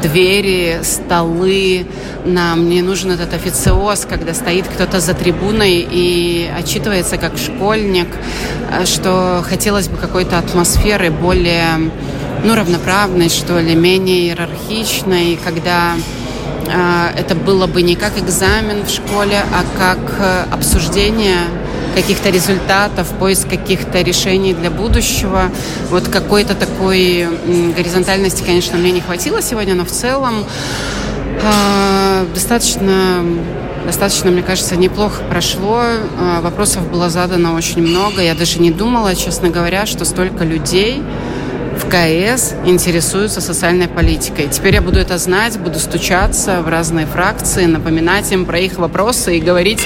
двери, 0.00 0.80
столы, 0.82 1.86
нам 2.24 2.68
не 2.68 2.82
нужен 2.82 3.10
этот 3.10 3.34
официоз, 3.34 4.06
когда 4.08 4.34
стоит 4.34 4.66
кто-то 4.66 5.00
за 5.00 5.14
трибуной 5.14 5.86
и 5.90 6.50
отчитывается 6.56 7.16
как 7.18 7.36
школьник, 7.36 8.08
э, 8.70 8.86
что 8.86 9.44
хотелось 9.46 9.88
бы 9.88 9.96
какой-то 9.96 10.38
атмосферы 10.38 11.10
более 11.10 11.90
ну, 12.44 12.54
равноправной, 12.54 13.28
что 13.28 13.58
ли, 13.60 13.74
менее 13.74 14.28
иерархичной, 14.28 15.38
когда 15.42 15.94
э, 16.66 17.18
это 17.18 17.34
было 17.34 17.66
бы 17.66 17.82
не 17.82 17.96
как 17.96 18.18
экзамен 18.18 18.84
в 18.84 18.90
школе, 18.90 19.42
а 19.52 19.64
как 19.78 20.14
э, 20.18 20.44
обсуждение 20.52 21.38
каких-то 21.94 22.30
результатов, 22.30 23.08
поиск 23.18 23.48
каких-то 23.48 24.00
решений 24.02 24.54
для 24.54 24.70
будущего. 24.70 25.50
Вот 25.90 26.08
какой-то 26.08 26.54
такой 26.54 27.26
горизонтальности, 27.76 28.42
конечно, 28.44 28.78
мне 28.78 28.92
не 28.92 29.00
хватило 29.00 29.42
сегодня, 29.42 29.74
но 29.74 29.84
в 29.84 29.90
целом 29.90 30.44
э, 31.42 32.26
достаточно 32.34 33.24
достаточно, 33.86 34.30
мне 34.30 34.42
кажется, 34.42 34.76
неплохо 34.76 35.22
прошло. 35.28 35.82
Э, 35.82 36.40
вопросов 36.42 36.88
было 36.90 37.10
задано 37.10 37.54
очень 37.54 37.82
много. 37.82 38.22
Я 38.22 38.34
даже 38.34 38.60
не 38.60 38.70
думала, 38.70 39.14
честно 39.14 39.48
говоря, 39.48 39.86
что 39.86 40.04
столько 40.04 40.44
людей 40.44 41.02
КС 41.90 42.54
интересуются 42.64 43.40
социальной 43.40 43.88
политикой. 43.88 44.46
Теперь 44.48 44.74
я 44.74 44.80
буду 44.80 45.00
это 45.00 45.18
знать, 45.18 45.58
буду 45.58 45.80
стучаться 45.80 46.62
в 46.62 46.68
разные 46.68 47.04
фракции, 47.04 47.64
напоминать 47.64 48.30
им 48.30 48.46
про 48.46 48.60
их 48.60 48.78
вопросы 48.78 49.38
и 49.38 49.40
говорить, 49.40 49.84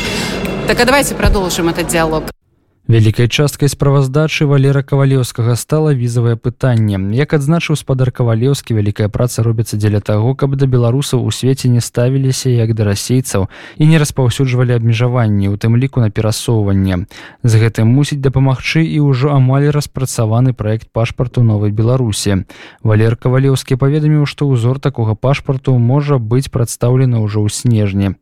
так 0.68 0.78
а 0.80 0.84
давайте 0.84 1.14
продолжим 1.14 1.70
этот 1.70 1.88
диалог. 1.88 2.33
Вялікай 2.84 3.32
часткай 3.32 3.70
справаздачы 3.72 4.44
валера 4.44 4.82
кавалеўскага 4.84 5.56
стала 5.56 5.94
візавае 5.96 6.36
пытанне. 6.36 7.00
Як 7.16 7.32
адзначыў 7.32 7.80
спадар 7.80 8.12
кавалеўскі 8.12 8.76
вялікая 8.76 9.08
праца 9.08 9.40
робіцца 9.40 9.80
дзеля 9.80 10.04
таго, 10.04 10.34
каб 10.36 10.60
да 10.60 10.68
беларусаў 10.68 11.24
у 11.24 11.32
свеце 11.32 11.72
не 11.72 11.80
ставіліся 11.80 12.52
як 12.52 12.76
да 12.76 12.84
расейцаў 12.84 13.48
і 13.80 13.88
не 13.88 13.96
распаўсюджвалі 13.96 14.76
абмежаванні, 14.76 15.48
у 15.48 15.56
тым 15.56 15.80
ліку 15.80 16.04
на 16.04 16.12
перасоўванне. 16.12 17.08
З 17.40 17.52
гэтым 17.56 17.88
мусіць 17.88 18.20
дапамагчы 18.20 18.84
і 18.84 19.00
ўжо 19.00 19.32
амаль 19.32 19.72
распрацаваны 19.72 20.52
праект 20.52 20.92
пашпарту 20.92 21.40
новай 21.40 21.72
Беларусі. 21.72 22.44
Валер 22.84 23.16
кавалеўскі 23.16 23.80
паведаміў, 23.80 24.28
што 24.28 24.44
ўзор 24.44 24.76
такога 24.76 25.16
пашпарту 25.16 25.72
можа 25.80 26.20
быць 26.20 26.52
прадстаўлены 26.52 27.24
ўжо 27.24 27.40
ў 27.40 27.48
снежні. 27.48 28.20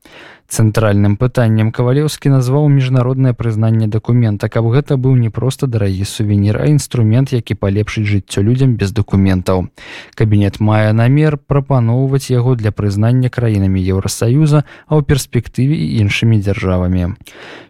Цэнтральным 0.53 1.17
пытаннем 1.17 1.73
кавалеўскі 1.73 2.29
назваў 2.29 2.67
міжнароднае 2.69 3.33
прызнанне 3.33 3.87
дакумента, 3.89 4.51
каб 4.53 4.69
гэта 4.69 4.99
быў 5.01 5.17
не 5.17 5.31
проста 5.33 5.65
дарагі 5.65 6.05
сувенір, 6.05 6.61
а 6.61 6.67
інструмент, 6.69 7.33
які 7.33 7.57
палепшыць 7.57 8.05
жыццё 8.05 8.45
людзям 8.45 8.77
без 8.77 8.93
дакументаў. 8.93 9.73
Кабінет 10.13 10.61
мае 10.61 10.93
намер 10.93 11.39
прапаноўваць 11.41 12.29
яго 12.29 12.53
для 12.53 12.69
прызнання 12.69 13.33
краінамі 13.33 13.81
Еўросаюза, 13.81 14.69
а 14.93 15.01
ў 15.01 15.09
перспектыве 15.09 15.73
і 15.73 16.05
іншымі 16.05 16.37
дзяржавамі. 16.45 17.17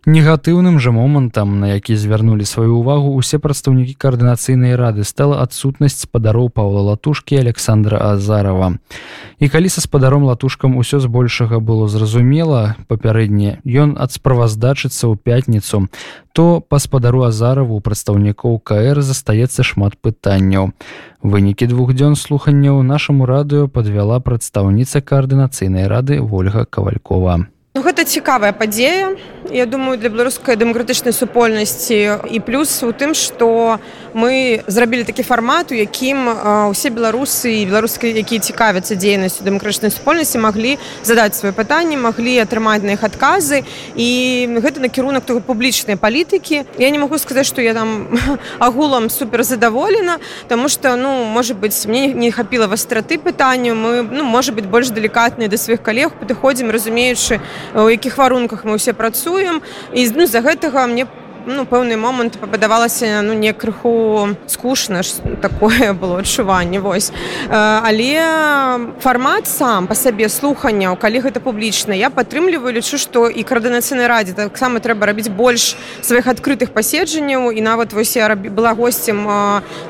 Негатыўным 0.02 0.82
жа 0.82 0.90
момантам, 0.90 1.62
на 1.62 1.78
які 1.78 1.94
звярнулі 1.94 2.42
сваю 2.42 2.82
ўвагу 2.82 3.14
усе 3.14 3.38
прадстаўнікі 3.38 3.94
каардынацыйнай 3.94 4.74
рады 4.74 5.06
стала 5.06 5.38
адсутнасць 5.46 6.02
спадароў 6.02 6.50
Паўла 6.50 6.82
латушкі 6.90 7.38
Александра 7.38 8.02
Азарова. 8.10 8.82
І 9.38 9.46
калі 9.46 9.70
са 9.70 9.78
спадаром 9.78 10.26
латушкам 10.26 10.74
усё 10.74 10.98
збольшага 10.98 11.62
было 11.62 11.86
зразумела, 11.86 12.72
папярэдне. 12.88 13.61
Ён 13.64 13.95
ад 13.99 14.12
справаздачыцца 14.12 15.09
ў 15.09 15.14
пятніцу. 15.17 15.88
То 16.33 16.61
па 16.61 16.79
спадару 16.83 17.23
азараву 17.29 17.81
прадстаўнікоў 17.81 18.59
кр 18.61 19.00
застаецца 19.00 19.62
шмат 19.62 19.97
пытанняў. 20.00 20.73
Вынікі 21.23 21.71
двух 21.71 21.95
дзён 21.95 22.17
слуханняў 22.17 22.83
нашаму 22.83 23.29
радыё 23.29 23.69
падвяла 23.69 24.21
прадстаўніца 24.21 25.00
каардынацыйнай 25.00 25.87
рады 25.87 26.21
ольга 26.21 26.64
кавалькова 26.64 27.47
Ну, 27.75 27.81
гэта 27.81 28.05
цікавая 28.05 28.52
падзея. 28.52 29.17
Я 29.50 29.64
думаю 29.67 29.99
для 29.99 30.09
беларускай 30.12 30.57
дэмакратычнай 30.61 31.12
супольнасці 31.12 32.21
і 32.31 32.38
плюс 32.45 32.69
у 32.85 32.93
тым 32.93 33.17
што 33.17 33.81
мы 34.12 34.61
зрабілі 34.69 35.09
такі 35.09 35.25
фармат 35.25 35.73
у 35.73 35.75
якім 35.75 36.69
усе 36.69 36.93
беларусы 36.93 37.64
і 37.64 37.67
беларускай 37.67 38.12
якія 38.12 38.45
цікавяцца 38.45 38.95
дзейнасцю 38.95 39.43
дэмакратычнай 39.43 39.91
супольнасці 39.91 40.38
маглі 40.38 40.76
задаць 41.02 41.35
свае 41.41 41.57
пытанні 41.57 41.97
маглі 41.97 42.45
атрымаць 42.45 42.85
на 42.85 42.95
іх 42.95 43.02
адказы. 43.09 43.64
І 43.97 44.52
гэта 44.62 44.85
накірунак 44.85 45.25
того 45.25 45.41
публічнай 45.41 45.97
палітыкі. 45.97 46.69
Я 46.76 46.91
не 46.93 47.00
могу 47.00 47.17
сказаць 47.17 47.49
што 47.49 47.64
я 47.64 47.73
там 47.73 48.12
агулам 48.61 49.09
супер 49.09 49.49
задаволена 49.49 50.21
тому 50.47 50.69
что 50.69 50.95
ну 50.95 51.25
может 51.25 51.57
быть 51.57 51.75
мне 51.88 52.12
не 52.12 52.31
хапіла 52.31 52.69
вастраты 52.69 53.19
пытанню. 53.19 53.75
Мы 53.75 54.02
ну 54.05 54.25
может 54.25 54.55
быть 54.55 54.69
больш 54.69 54.93
далікатныя 54.93 55.49
да 55.49 55.57
сваіх 55.57 55.83
калег. 55.83 56.12
Падыходзім 56.21 56.71
разумеючы 56.71 57.41
у 57.75 57.88
якіх 57.88 58.19
варунках 58.19 58.64
мы 58.64 58.76
ўсе 58.76 58.92
працуем. 58.92 59.62
І 59.92 60.09
ну, 60.12 60.26
з-за 60.26 60.40
гэтага 60.40 60.87
мне 60.87 61.07
ну, 61.46 61.64
пэўны 61.64 61.96
момант 61.96 62.38
падавалася 62.40 63.22
ну, 63.22 63.34
не 63.34 63.52
крыху 63.52 64.34
скучна 64.46 65.02
ж 65.02 65.22
такое 65.40 65.92
было 66.00 66.18
адчуванне 66.18 66.80
вось 66.80 67.12
але 67.49 68.18
фармат 69.00 69.46
сам 69.46 69.87
па 69.87 69.94
сабе 69.94 70.28
слуханняў 70.28 70.96
калі 70.96 71.20
гэта 71.20 71.40
публічна 71.40 71.94
я 71.94 72.11
падтрымліваю 72.11 72.75
лічу 72.75 72.99
што 72.99 73.28
і 73.28 73.42
каардынацыйнай 73.46 74.06
радзе 74.06 74.34
таксама 74.34 74.80
трэба 74.80 75.06
рабіць 75.06 75.30
больш 75.30 75.76
сваіх 76.02 76.26
адкрытых 76.26 76.75
паседжанняў 76.75 77.50
і 77.52 77.61
нават 77.61 77.92
вось 77.92 78.16
я 78.16 78.34
была 78.34 78.75
госцем 78.75 79.22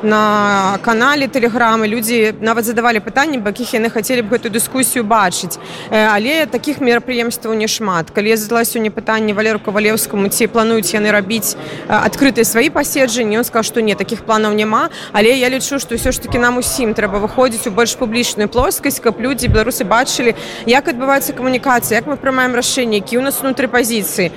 на 0.02 0.78
канале 0.82 1.26
тэлеграмы 1.28 1.88
людзі 1.88 2.35
нават 2.40 2.64
задавалі 2.64 3.00
пытанні 3.00 3.40
якіх 3.42 3.75
яны 3.75 3.90
хацелі 3.90 4.23
б 4.23 4.37
гэтую 4.37 4.52
дыскусію 4.52 5.04
бачыць 5.04 5.59
але 5.90 6.47
таких 6.47 6.80
мерапрыемстваў 6.80 7.54
не 7.54 7.68
шмат. 7.68 8.11
Калі 8.11 8.28
я 8.28 8.37
задала 8.37 8.64
сёння 8.64 8.90
пытанне 8.90 9.35
валеру 9.35 9.59
кавалеўскаму 9.59 10.28
ці 10.28 10.47
плануюць 10.47 10.94
яны 10.94 11.11
рабіць 11.11 11.41
рабіць 11.42 11.56
адкрытыя 11.88 12.44
свае 12.44 12.70
паседжанні 12.70 13.38
он 13.38 13.44
сказал 13.44 13.62
што 13.62 13.80
не 13.80 13.94
таких 13.94 14.25
планаў 14.25 14.54
няма 14.54 14.90
але 15.12 15.34
я 15.38 15.49
лічу 15.49 15.78
што 15.78 15.94
ўсё 15.94 16.12
ж 16.12 16.20
таки 16.22 16.38
нам 16.38 16.58
усім 16.58 16.94
трэба 16.94 17.18
выходзіць 17.18 17.66
у 17.66 17.70
больш 17.70 17.94
публічную 17.99 18.49
плоскасць 18.49 19.00
каб 19.00 19.20
людзі 19.20 19.49
беларусы 19.49 19.84
бачылі 19.84 20.34
як 20.66 20.88
адбываецца 20.88 21.33
камунікацыя 21.33 21.98
як 21.98 22.07
мы 22.07 22.16
прымаем 22.16 22.55
рашэнне 22.55 23.02
які 23.02 23.18
у 23.18 23.22
нас 23.22 23.42
унутры 23.42 23.68
пазіцыі 23.68 24.31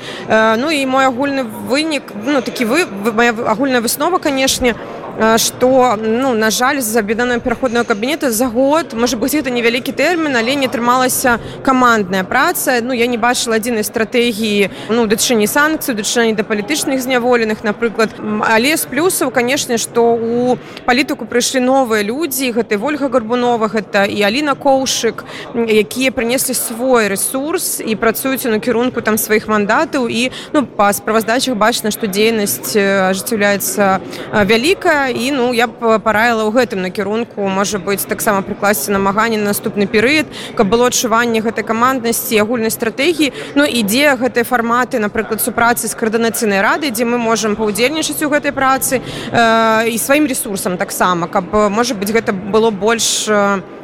ну 0.58 0.70
і 0.70 0.86
мой 0.86 1.06
агульны 1.06 1.44
вынік 1.44 2.14
ну 2.26 2.42
такі 2.42 2.66
вы 2.66 2.86
моя 2.90 3.32
агульная 3.32 3.82
выснова 3.82 4.18
канешне 4.18 4.74
у 4.74 5.05
что 5.38 5.98
ну 6.02 6.34
на 6.34 6.50
жаль 6.52 6.82
з 6.82 6.96
абеданым 6.96 7.40
пераходного 7.40 7.86
кабінета 7.86 8.32
за 8.32 8.48
год 8.48 8.94
может 8.94 9.20
быть 9.20 9.34
это 9.34 9.50
невялікі 9.50 9.92
тэрмін 9.92 10.36
але 10.36 10.56
не 10.56 10.68
атрымалася 10.68 11.40
камандная 11.64 12.24
праца. 12.24 12.82
Ну 12.82 12.94
я 12.94 13.08
не 13.08 13.18
бачыла 13.18 13.56
адзінай 13.56 13.84
стратэгіі 13.84 14.70
ну 14.90 15.08
дачыні 15.08 15.48
санкцыю 15.48 15.96
дачынні 15.96 16.36
да 16.36 16.44
палітычных 16.44 17.00
зняволеных 17.02 17.64
напрыклад 17.64 18.10
але 18.44 18.76
з 18.78 18.86
плюсаў 18.86 19.32
канешне 19.32 19.78
что 19.78 20.14
у 20.16 20.58
палітыку 20.86 21.26
прыйшлі 21.26 21.64
новыя 21.64 22.04
людзі 22.04 22.52
гэтай 22.52 22.78
ольга 22.82 23.08
гарбунова 23.08 23.68
гэта 23.68 24.06
і 24.06 24.22
Аліна 24.22 24.56
коўшык 24.56 25.24
якія 25.56 26.12
прынеслі 26.12 26.54
свой 26.54 27.08
ресурс 27.08 27.80
і 27.80 27.96
працуюць 27.96 28.46
у 28.46 28.50
накірунку 28.50 29.02
там 29.02 29.18
сваіх 29.18 29.48
мандатаў 29.48 30.10
і 30.10 30.32
ну 30.52 30.66
па 30.66 30.92
справаздачах 30.94 31.56
бачна 31.56 31.92
што 31.92 32.08
дзейнасць 32.08 32.76
ажыццяўляецца 32.76 34.00
вялікая 34.44 35.05
і 35.10 35.32
ну 35.32 35.54
я 35.54 35.68
б 35.68 36.00
параіла 36.00 36.46
ў 36.48 36.52
гэтым 36.52 36.82
накірунку. 36.82 37.48
Можа 37.48 37.78
быць 37.80 38.06
таксама 38.06 38.42
прыкласці 38.42 38.92
намаганне 38.92 39.38
на 39.38 39.52
наступны 39.54 39.86
перыяд 39.86 40.26
каб 40.56 40.70
было 40.70 40.88
адчуванне 40.88 41.42
гэтай 41.42 41.64
каманднасці 41.64 42.40
агульнай 42.42 42.72
стратэгіі. 42.72 43.34
Ну 43.56 43.66
ідзе 43.66 44.16
гэтыя 44.16 44.44
фарматы 44.44 45.00
напрыклад 45.00 45.42
супрацы 45.42 45.88
з 45.88 45.96
каардынацыйнай 45.96 46.62
рады 46.62 46.90
дзе 46.90 47.06
мы 47.06 47.18
можемм 47.18 47.56
паўдзельнічаць 47.56 48.24
у 48.24 48.32
гэтай 48.32 48.52
працы 48.52 49.02
э, 49.02 49.90
і 49.90 49.98
сваім 49.98 50.26
ресурсам 50.26 50.78
таксама 50.78 51.28
каб 51.28 51.52
можа 51.70 51.96
быць 51.96 52.12
гэта 52.12 52.34
было 52.34 52.72
больш 52.72 53.28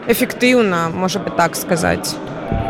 эфектыўна 0.07 0.89
можа 0.89 1.19
бы 1.19 1.29
так 1.29 1.55
сказаць 1.55 2.15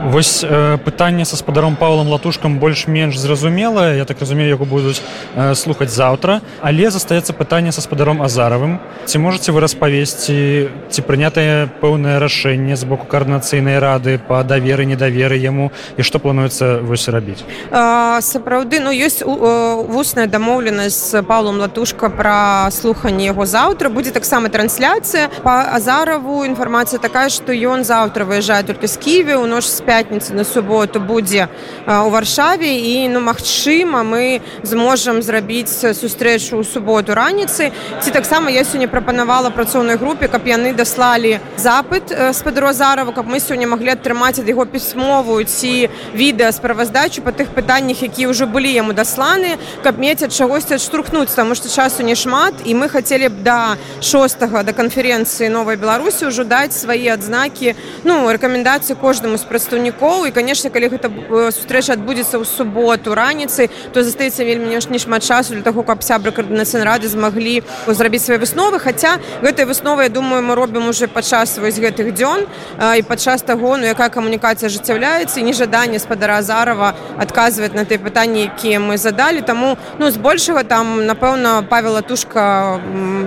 Вось 0.03 0.43
э, 0.43 0.77
пытанне 0.83 1.25
са 1.25 1.37
спадаром 1.37 1.75
павлам 1.75 2.07
латушкам 2.09 2.57
больш-менш 2.59 3.17
зразумелае 3.17 3.97
я 3.97 4.05
так 4.05 4.19
разумею 4.19 4.49
яго 4.49 4.65
будуць 4.65 5.01
э, 5.35 5.53
слухаць 5.53 5.93
заўтра. 5.93 6.41
Але 6.61 6.89
застаецца 6.89 7.33
пытанне 7.33 7.71
са 7.71 7.81
спадаром 7.81 8.21
азаравым. 8.21 8.79
Ці 9.05 9.17
можете 9.19 9.51
вы 9.51 9.61
распавесці 9.61 10.69
ці 10.89 11.01
прынятае 11.05 11.69
пэўнае 11.81 12.17
рашэнне 12.17 12.75
з 12.75 12.83
боку 12.85 13.05
каардынацыйнай 13.05 13.77
рады 13.77 14.17
па 14.17 14.41
даверы 14.43 14.85
недаверы 14.85 15.37
яму 15.37 15.71
і 15.97 16.01
што 16.01 16.17
плануецца 16.17 16.81
вось 16.81 17.05
рабіць? 17.07 17.45
Сапраўды 17.69 18.81
ну 18.81 18.89
ёсць 18.89 19.21
вусная 19.21 20.25
дамоўленасць 20.25 21.13
з 21.13 21.21
павлом 21.21 21.61
латушка 21.61 22.09
пра 22.09 22.69
слуханне 22.71 23.29
яго 23.29 23.45
заўтра. 23.45 23.89
Будзе 23.89 24.09
таксама 24.09 24.49
трансляцыя. 24.49 25.29
Па 25.45 25.77
азараву 25.77 26.41
інфармацыя 26.45 26.97
такая 26.97 27.29
што 27.29 27.53
ён 27.53 27.85
заўтра 27.85 28.25
выязджае 28.25 28.63
толькі 28.65 28.89
з 28.89 28.97
ківе 28.97 29.37
у 29.37 29.45
нож 29.45 29.69
з 29.69 29.81
пятніцы 29.91 30.33
на 30.33 30.43
суботу 30.47 31.03
будзе 31.03 31.47
у 31.85 32.09
варшаве. 32.09 32.71
І 32.79 33.09
ну 33.11 33.19
магчыма 33.19 34.07
мы 34.07 34.39
зможам 34.63 35.19
зрабіць 35.21 35.67
сустрэчу 35.67 36.55
ў 36.55 36.63
суботу 36.63 37.11
раніцы 37.11 37.75
ці 37.99 38.09
таксама 38.15 38.47
я 38.55 38.63
сёння 38.63 38.87
прапанавала 38.87 39.51
працоўнай 39.51 39.99
групе 39.99 40.31
каб 40.31 40.47
яны 40.47 40.71
даслалі 40.71 41.43
запыт 41.59 42.07
спадрозараву 42.31 43.11
каб 43.11 43.27
мы 43.27 43.43
сёння 43.43 43.67
маглі 43.67 43.91
атрымаць 43.99 44.39
ад 44.39 44.47
яго 44.47 44.63
пісьмовую 44.63 45.43
ці 45.43 45.91
відэа 46.15 46.55
справаздачу 46.55 47.19
па 47.27 47.35
тых 47.35 47.51
пытаннях 47.51 47.99
якія 47.99 48.31
ўжо 48.31 48.47
былі 48.47 48.71
яму 48.71 48.95
дасланы 48.95 49.59
каб 49.83 49.99
мець 49.99 50.23
ад 50.23 50.31
чагосьці 50.31 50.79
адштурхнуць 50.79 51.35
таму 51.35 51.51
што 51.59 51.67
часу 51.67 52.07
не 52.07 52.15
шмат. 52.15 52.63
І 52.63 52.79
мы 52.79 52.87
хацелі 52.87 53.27
б 53.27 53.43
да 53.43 53.75
шостага 53.99 54.63
да 54.63 54.71
канферэнцыі 54.71 55.51
новай 55.51 55.75
беларусі 55.75 56.31
ўжо 56.31 56.47
даць 56.47 56.79
свае 56.79 57.11
адзнакі 57.11 57.75
ну 58.07 58.23
рэкамендацыі 58.31 58.95
кожнаму 58.95 59.35
з 59.35 59.43
прадстаўнікаў 59.43 59.80
кіраўнікоў 59.81 60.27
і 60.27 60.31
конечно 60.31 60.69
калі 60.69 60.89
гэта 60.93 61.09
сустрэча 61.51 61.93
адбудзецца 61.97 62.37
ў 62.37 62.45
суботу 62.45 63.15
раніцай 63.15 63.69
то 63.93 64.03
застаецца 64.03 64.45
вельмі 64.45 64.77
не 64.77 64.99
шмат 64.99 65.23
часу 65.23 65.53
для 65.53 65.63
того 65.63 65.83
каб 65.83 66.03
сябры 66.03 66.31
каардынацыйнай 66.31 66.85
рады 66.85 67.07
змаглі 67.09 67.63
зрабіць 67.87 68.21
свае 68.21 68.37
высновы. 68.37 68.79
Хаця 68.79 69.17
гэтай 69.41 69.65
высновы 69.65 70.03
я 70.03 70.09
думаю 70.09 70.43
мы 70.43 70.55
робім 70.55 70.89
уже 70.89 71.07
падчас 71.07 71.57
вось 71.57 71.79
гэтых 71.79 72.13
дзён 72.13 72.45
і 72.77 73.01
падчас 73.01 73.41
таго 73.41 73.77
ну 73.77 73.85
якая 73.85 74.09
камунікацыя 74.09 74.69
ажыццяўляецца 74.69 75.41
нежаданне 75.41 75.99
спадара 75.99 76.37
азарова 76.37 76.93
адказваць 77.17 77.73
на 77.73 77.85
тыя 77.85 77.97
пытанні 77.97 78.53
якія 78.53 78.79
мы 78.79 78.97
задалі. 78.97 79.41
Таму 79.41 79.77
ну 79.97 80.11
збольшага 80.11 80.63
там 80.63 81.05
напэўна 81.05 81.65
павела 81.65 82.01
тушка 82.01 82.79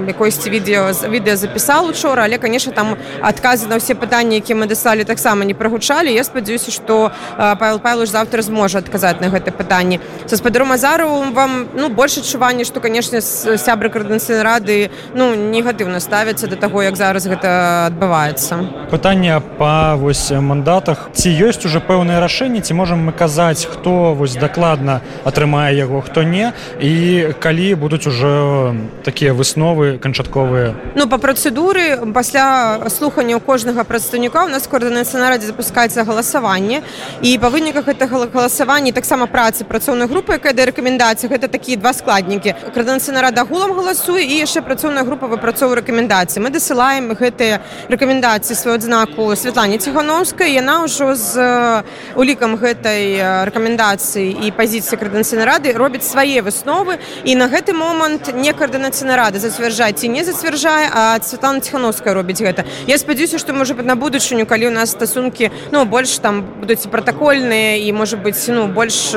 якойсьці 0.07 0.51
відео 0.51 0.95
відэа 0.95 1.37
запісал 1.37 1.89
учора. 1.89 2.25
Але 2.25 2.39
конечно 2.39 2.73
там 2.73 2.97
адказы 3.21 3.67
на 3.67 3.83
ўсе 3.83 3.95
пытанні 3.95 4.39
які 4.39 4.55
мы 4.55 4.67
дасалі 4.67 5.05
таксама 5.05 5.45
не 5.45 5.55
прагучалі. 5.55 6.13
Я 6.15 6.25
спадзяюся 6.25 6.44
спадзяюся 6.45 6.71
што 6.71 7.13
павел 7.37 7.79
павлович 7.81 8.11
завтра 8.11 8.43
зможа 8.43 8.79
адказаць 8.79 9.21
на 9.21 9.33
гэта 9.33 9.51
пытанне 9.51 10.01
са 10.27 10.37
спадаром 10.37 10.73
азару 10.73 11.33
вам 11.33 11.69
ну 11.75 11.89
больш 11.89 12.19
адчуванне 12.21 12.65
што 12.69 12.81
канешне 12.85 13.21
сябры 13.21 13.89
кардынцыйнай 13.89 14.45
рады 14.45 14.91
ну 15.15 15.33
негатыўна 15.35 16.01
ставяцца 16.05 16.47
да 16.47 16.57
таго 16.57 16.83
як 16.83 16.97
зараз 16.97 17.25
гэта 17.25 17.89
адбываецца 17.89 18.61
пытанне 18.93 19.41
па 19.59 19.97
вось 19.97 20.31
мандатах. 20.31 21.09
Ці 21.15 21.33
ёсць 21.33 21.65
уже 21.65 21.81
пэўнае 21.81 22.21
рашэнне 22.21 22.61
ці 22.61 22.77
можам 22.77 23.01
мы 23.09 23.13
казаць 23.17 23.65
хто 23.65 24.13
вось 24.13 24.37
дакладна 24.37 25.01
атрымае 25.25 25.73
яго 25.73 26.05
хто 26.05 26.23
не 26.23 26.53
і 26.81 27.33
калі 27.41 27.75
будуць 27.81 28.07
ужо 28.07 28.77
такія 29.03 29.33
высновы 29.33 29.97
канчатковыя 29.97 30.77
ну 30.95 31.09
по 31.09 31.17
працэдуры 31.17 32.13
пасля 32.13 32.85
слухання 32.93 33.41
кожнага 33.41 33.85
прадстаўніка 33.85 34.45
у 34.45 34.53
нас 34.53 34.69
коордынацыйна 34.69 35.33
радзе 35.33 35.49
запускаецца 35.49 36.05
галасаванне 36.35 36.83
і 37.23 37.39
па 37.39 37.49
выніках 37.49 37.87
гэтага 37.87 38.27
галасавання 38.33 38.93
таксама 38.93 39.27
працы 39.27 39.65
працоўнай 39.65 40.09
групы 40.09 40.35
якая 40.35 40.53
да 40.53 40.67
рэкамендацыі 40.67 41.31
гэта 41.31 41.49
такія 41.49 41.79
два 41.79 41.93
складнікі. 41.93 42.55
Крадэнцыйна 42.75 43.23
рада 43.23 43.45
гулам 43.45 43.73
галасуе 43.79 44.25
і 44.25 44.43
яшчэ 44.43 44.63
працоўная 44.67 45.05
група 45.05 45.27
выпрацоўвае 45.31 45.81
рэкамендацыі. 45.83 46.43
Мы 46.43 46.51
дасылаем 46.51 47.15
гэтыя 47.15 47.63
рэкамендацыі 47.89 48.55
сваю 48.57 48.77
адзнаку 48.77 49.31
Святлане 49.37 49.79
ціхановскай 49.79 50.53
яна 50.59 50.85
ўжо 50.85 51.15
з 51.15 51.85
улікам 52.19 52.59
гэтай 52.59 53.47
рэкамендацыі 53.47 54.47
і 54.47 54.51
пазіцыі 54.51 54.99
крадэнцыйнай 54.99 55.47
рады 55.47 55.73
робіць 55.73 56.05
свае 56.05 56.43
высновы. 56.43 56.99
І 57.25 57.39
на 57.39 57.47
гэты 57.47 57.73
момант 57.73 58.35
не 58.35 58.53
каардынацыйна 58.53 59.17
рада 59.17 59.39
зацвярджаць 59.39 60.03
ці 60.03 60.11
не 60.11 60.25
зацвярджае 60.25 60.91
а 60.91 61.19
Святлана 61.23 61.61
ціхановская 61.61 62.15
робіць 62.15 62.43
гэта. 62.43 62.67
Я 62.87 62.99
спадзяюся 62.99 63.39
што 63.39 63.55
можа 63.55 63.75
быть 63.75 63.87
на 63.87 63.95
будучыню 63.95 64.47
калі 64.47 64.69
у 64.69 64.75
нас 64.75 64.91
стасункі 64.91 65.51
ну 65.71 65.85
больш 65.85 66.24
там 66.25 66.41
будуць 66.61 66.89
пратакольныя 66.89 67.77
і 67.85 67.93
можа 67.93 68.17
быть 68.17 68.41
ну 68.49 68.67
больш 68.73 69.13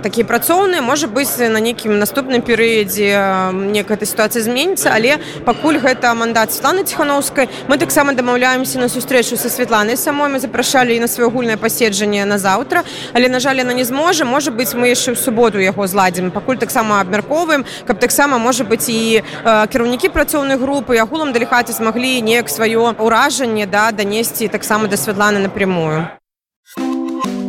такія 0.00 0.24
працоўныя 0.24 0.80
можа 0.80 1.06
быць 1.06 1.36
на 1.36 1.60
нейкім 1.60 2.00
наступным 2.00 2.40
перыядзе 2.40 3.52
некая 3.52 4.00
сітуацыя 4.00 4.40
зменіцца 4.40 4.88
але 4.96 5.20
пакуль 5.44 5.76
гэта 5.76 6.14
мандат 6.16 6.56
Святланы 6.56 6.88
ціхановскай 6.88 7.48
мы 7.68 7.76
таксама 7.76 8.16
дамаўляемся 8.16 8.80
на 8.80 8.88
сустрэчу 8.88 9.36
са 9.36 9.52
Святланай 9.52 9.96
самой. 9.96 10.32
Мы 10.32 10.40
запрашалі 10.40 10.96
і 10.96 11.00
на 11.00 11.06
сваё 11.06 11.28
агульнае 11.28 11.56
паседжанне 11.60 12.24
на 12.24 12.38
заўтра 12.38 12.84
але 13.12 13.28
на 13.28 13.40
жаль 13.40 13.60
яна 13.60 13.76
не 13.76 13.84
зможа 13.84 14.24
можа 14.24 14.50
быць 14.50 14.72
мы 14.72 14.88
яшчэ 14.88 15.12
ў 15.12 15.20
суботу 15.20 15.60
яго 15.60 15.86
зладзім 15.86 16.30
пакуль 16.30 16.56
таксама 16.56 17.04
абмяркоўваем 17.04 17.68
каб 17.84 18.00
таксама 18.00 18.38
можа 18.38 18.64
быць 18.64 18.88
і 18.88 19.20
кіраўнікі 19.44 20.08
працоўнай 20.08 20.56
групы 20.56 20.96
агулам 20.96 21.36
даліхаці 21.36 21.76
змаглі 21.76 22.24
неяк 22.24 22.48
сваё 22.48 22.96
ўражанне 22.96 23.66
да 23.66 23.90
данесці 23.92 24.48
таксама 24.48 24.88
да 24.88 24.96
святланы 24.96 25.44
напрямую 25.44 26.13